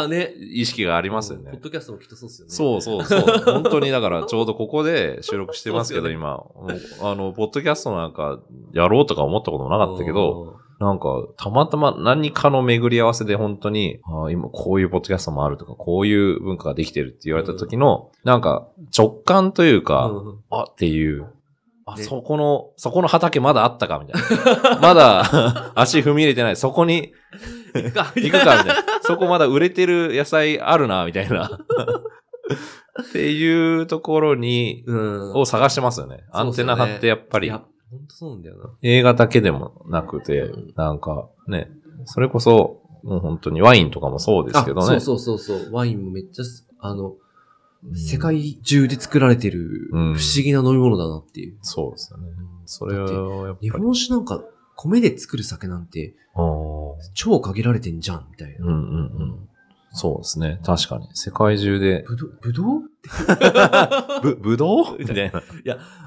[0.40, 1.60] 意識がありますよねポッ。
[1.60, 2.50] ドキャストもきっとそうですよね。
[2.50, 3.20] そうそうそう。
[3.44, 6.12] 本当にだからちょうどここで収録してますけど、そう
[6.72, 7.10] ですよ今。
[7.10, 8.40] あの、ポッドキャストなんか
[8.72, 21.26] やろうとか思ったこともなかったけど、なんかたまたま何かの巡り合わせで本当に、あー今こういうポッドキャストもあるとか、こういう文化ができてるって言われた時の、なんか直感といううか、ん、うんあっていう、
[21.86, 24.78] あ、ねそこの、そこの畑まだあったかみたいな。
[24.80, 26.56] まだ 足踏み入れてない。
[26.56, 27.12] そこに
[27.74, 28.74] 行くか、 行くかみたいな。
[29.02, 31.50] そこまだ売れてる野菜あるな、みたいな。
[33.08, 35.32] っていうところに、うん。
[35.34, 36.24] を探してますよね。
[36.30, 38.70] アンテナ張ってやっぱりいや、ほんとそうなんだよな。
[38.82, 41.68] 映画だけでもなくてうん、なんかね、
[42.04, 44.96] それこそ、もう本当にワインとかもそうですけどね。
[44.96, 45.72] あそうそうそうそう。
[45.72, 47.21] ワインもめっちゃす、あの、うん
[47.94, 51.58] 世界中で作られてる不うん思議な飲み物だなっていう。
[51.62, 52.28] そうですよね。
[52.64, 53.70] それをやっぱり。
[53.70, 54.42] 日本酒なんか
[54.76, 56.14] 米で作る酒なんて
[57.14, 58.66] 超限られてんじゃん、みたいな。
[58.66, 59.48] うんうんうん。
[59.90, 60.58] そうですね。
[60.64, 61.08] 確かに。
[61.14, 62.04] 世界中で。
[62.08, 62.82] ぶど、ぶどう？
[64.22, 64.98] ぶ、ぶどう？
[64.98, 65.42] みたいな。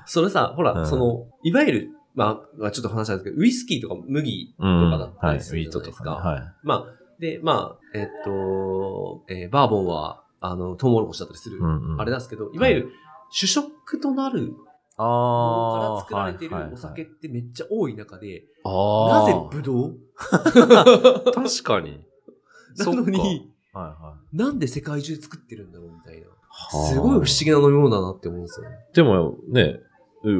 [0.06, 4.92] それさ、ほら、うんその、いわゆる、まあ、まあちょっと話なんですけど、ウイスキーとか麦とうん。
[4.92, 5.36] かだったはい。
[5.36, 6.16] ウりするィートじゃないですか。
[6.16, 6.36] とかね。
[6.36, 6.54] はい。
[6.64, 6.86] まあ、
[7.20, 12.92] で、まあ、えっと、えーバーボンは、あの、トウモロコシだったりする、うんうんあれなんですけど、いわゆる
[13.30, 14.58] 主食となるも
[14.98, 19.98] のから作られてるお酒ってめっちゃ多い中で、あなぜブドウ？
[21.34, 22.06] 確かに。
[22.78, 26.28] なのに、はいはなんで世界中で作ってるんだろうみたいな。
[26.28, 26.88] い。
[26.90, 28.78] すごい不思議な飲み物だなって思うんですよね。
[28.94, 29.86] でもね、う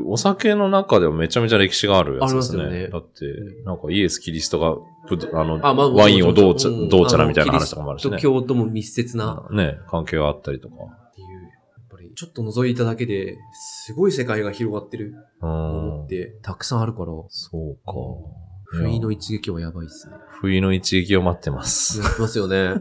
[0.06, 2.64] お酒の中でもめちゃめちゃ歴史があるやつですね。
[2.64, 4.76] ありますよねだって、なんかイエス・キリストが
[5.08, 8.10] ぶど、あの、あまあワインをどうちゃ、んどうちゃらみたいな話とかもあるしね。
[8.12, 10.76] キリスト教とも密接なね、関係があったりとか。
[10.76, 11.50] っていう、や
[11.82, 16.08] っぱりちょっと覗いただけで、すごい世界が広がってるうんっ。
[16.08, 17.94] てたくさんあるから、そうか。
[18.66, 20.16] 不意の一撃はやばいっすね。
[20.28, 22.02] 不意の一撃を待ってます。
[22.02, 22.74] やってますよね。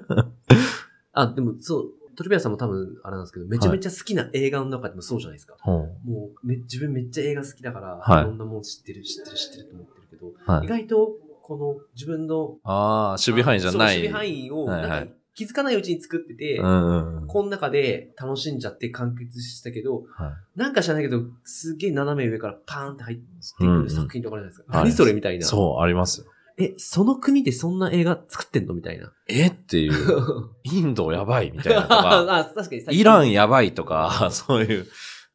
[1.12, 1.84] あ、でもそう、
[2.16, 5.56] トリビアさんも多分あれなんですけど、めちゃめちゃ好きな映画の中でもそうじゃないですか。
[5.66, 11.12] うんもうめ、自分めっちゃ映画好きだから、はいいろんなもん知ってる、知ってる、知ってると思ってるけど、はい意外と、
[11.42, 13.98] この自分の、ああ、守備範囲じゃない。
[13.98, 17.26] 守備範囲を、はいはいなんか気づかないうちに作ってて、うんうんうん。
[17.26, 23.24] この中で楽しんじゃって完結したけど、はなんか知らないけど、すげえ斜め上からパーンって入って
[23.58, 24.78] くうんうんる作品とかあるじゃないですか。
[24.78, 25.38] はい何それみたいい。
[25.40, 25.46] な。
[25.46, 26.26] そう、ありますよ。
[26.56, 28.74] え、その国でそんな映画作ってんの？
[28.74, 29.12] みたいな。
[29.28, 29.48] え？
[29.48, 29.92] っていう。
[30.62, 32.20] インドやばいみたいなとか。
[32.38, 34.86] あ、確かにイランやばいとか、 そういう、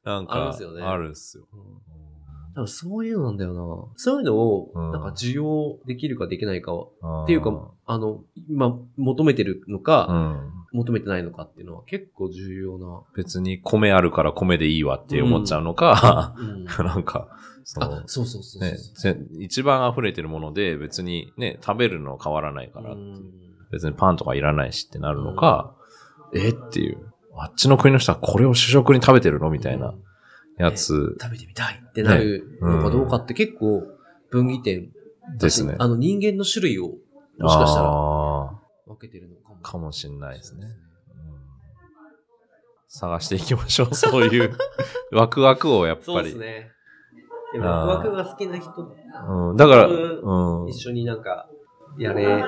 [0.04, 1.48] なんか、ありますよねあるっすよ。
[1.54, 1.60] うん
[2.56, 3.94] 多分そういうのなんだよな。
[3.96, 10.42] そういうのを、うんなんか需要できるかできないかは、っっていうか、あの、今求めてるのか、
[10.72, 13.02] 求めてないのかっていうのは結構重要な。
[13.16, 16.66] 別に米あるから米でいいわって思っちゃうのか、うん。
[16.86, 17.28] なんか、
[17.64, 18.62] そそうそうそうそう。
[18.62, 22.96] ね、ぜ一番溢れてるもので別にね、食べるの変わらないから、う。
[22.96, 23.32] ん。
[23.72, 25.76] 別にパンとかいらないしってなるのか、
[26.34, 29.94] えっていう、あっちの国の人はこれを主食に食べてるのみたいな
[30.58, 31.18] やつ。
[31.22, 33.84] 食べてみたいってなるのかどうかって結構
[34.30, 34.92] 分岐点
[35.38, 35.76] ですね。
[35.80, 36.90] あの人間の種類を
[37.40, 40.66] もしかしたらあ分けてるのかかもしんないですね。
[40.66, 40.90] うん
[42.90, 43.94] 探していきましょう。
[43.96, 44.52] そういう
[45.12, 46.30] ワクワクをやっそうぱり。
[46.30, 46.72] ですね。
[47.54, 48.72] でもワクワクが好きな人
[49.28, 51.48] うん、だから、うんうん、一緒になんか
[51.98, 52.44] やれ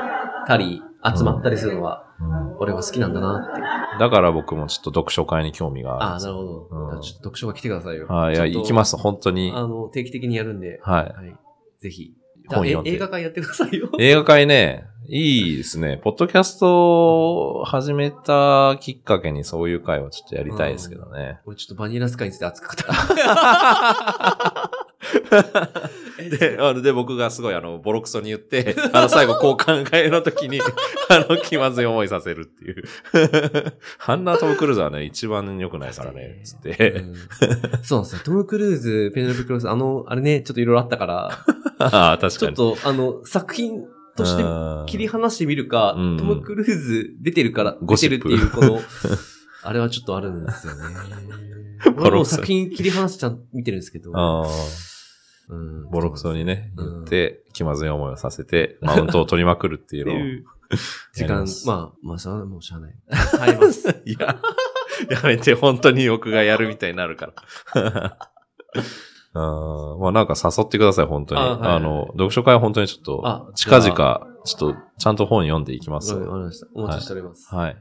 [0.46, 0.82] たり
[1.16, 3.62] 集まったりするのはうん俺は好きなんだなって。
[4.00, 6.20] だから僕もちょっと読書会に興味があるああ。
[6.20, 7.00] なるほど。
[7.00, 8.08] ちょっと読書が来てくださいよ。
[8.08, 9.52] はい、いや、行きます、本当に。
[9.56, 10.80] あの、定期的にやるんで。
[10.84, 11.14] はい。
[11.14, 11.38] はい。
[11.80, 12.14] ぜひ。
[12.48, 13.90] 本読んでえ映画館やってくださいよ。
[14.00, 16.00] 映画会ね、いいですね。
[16.02, 21.40] ポッドキャストを始めたきっかけにそういう会をちょっとやりたいですけどね。
[21.46, 22.90] 俺ちょっとバニラスカイについて熱く語る。
[26.38, 30.62] で、あので、僕がすごいあの、ボロクソに言って、 あの、最後交換会の時に、
[31.10, 32.84] あの、気まずい思いさせるっていう。
[33.98, 36.90] ハンナートム・クルーズはね、一番良くないからね、つっうて。
[37.02, 37.16] ん
[37.84, 38.22] そうなんですよ。
[38.24, 41.32] トム・クルーズ、ペネロペ・クロス、あの、あれね、ちょっといろいろあったから、
[41.80, 42.56] ああ、確かに。
[42.56, 43.84] ちょっと、あの、作品
[44.16, 48.80] としてうん切り離してみるか、うんトム・クルーズ出てるから、出てるっていう、この、
[49.64, 50.82] あれはちょっとあるんですよね。
[51.98, 54.12] 俺もう作品切り離しちゃん見てるんですけど、
[55.50, 60.18] うんボロクソにね、うん言って、気まずい思いをさせて、マウントを取りまくるっていうのを。
[61.14, 62.94] 時間まあ、まあ、それはもうしゃあない。
[63.38, 64.02] 耐えます。
[64.06, 64.40] いや、
[65.10, 67.34] やめて、本当に僕がやるみたいになるか
[67.84, 68.18] ら。
[69.34, 71.42] あーまあなんか誘ってください、本当に。
[71.42, 76.14] あ,、あはいはいの、読書会は本当にちょっとあ、近々、ちょっと、ちゃんと本読んでいきます。
[76.14, 76.68] わかりました。
[76.76, 77.54] お待ちしております。
[77.56, 77.78] はい。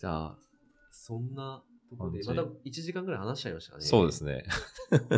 [0.00, 0.36] じゃあ、
[0.90, 3.84] そんなところで、また1時間ぐらい話しちゃいましたかね。
[3.84, 4.44] そうですね。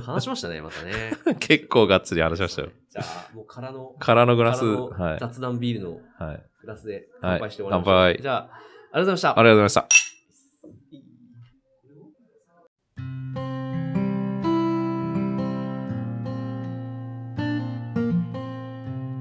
[0.05, 1.13] 話しましたね、またね。
[1.39, 2.69] 結構がっつり話しましたよ。
[2.91, 5.19] じゃあ、もう空の、空のグラス、はい。
[5.21, 6.43] 雑談ビールのはい。
[6.63, 7.95] グラスではい乾杯して終わりましょう。
[7.95, 9.31] 乾杯じゃあ、ありがとうございました。
[9.31, 10.20] ありがとうございました。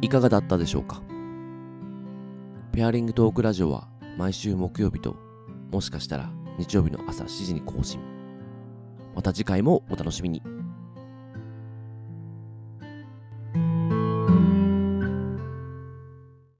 [0.09, 1.03] いかがだったでしょうか？
[2.71, 3.87] ペアリングトークラジオは
[4.17, 5.15] 毎週木曜日と
[5.69, 7.99] もしかしたら日曜日の朝7時に更新。
[9.13, 10.41] また次回もお楽しみに。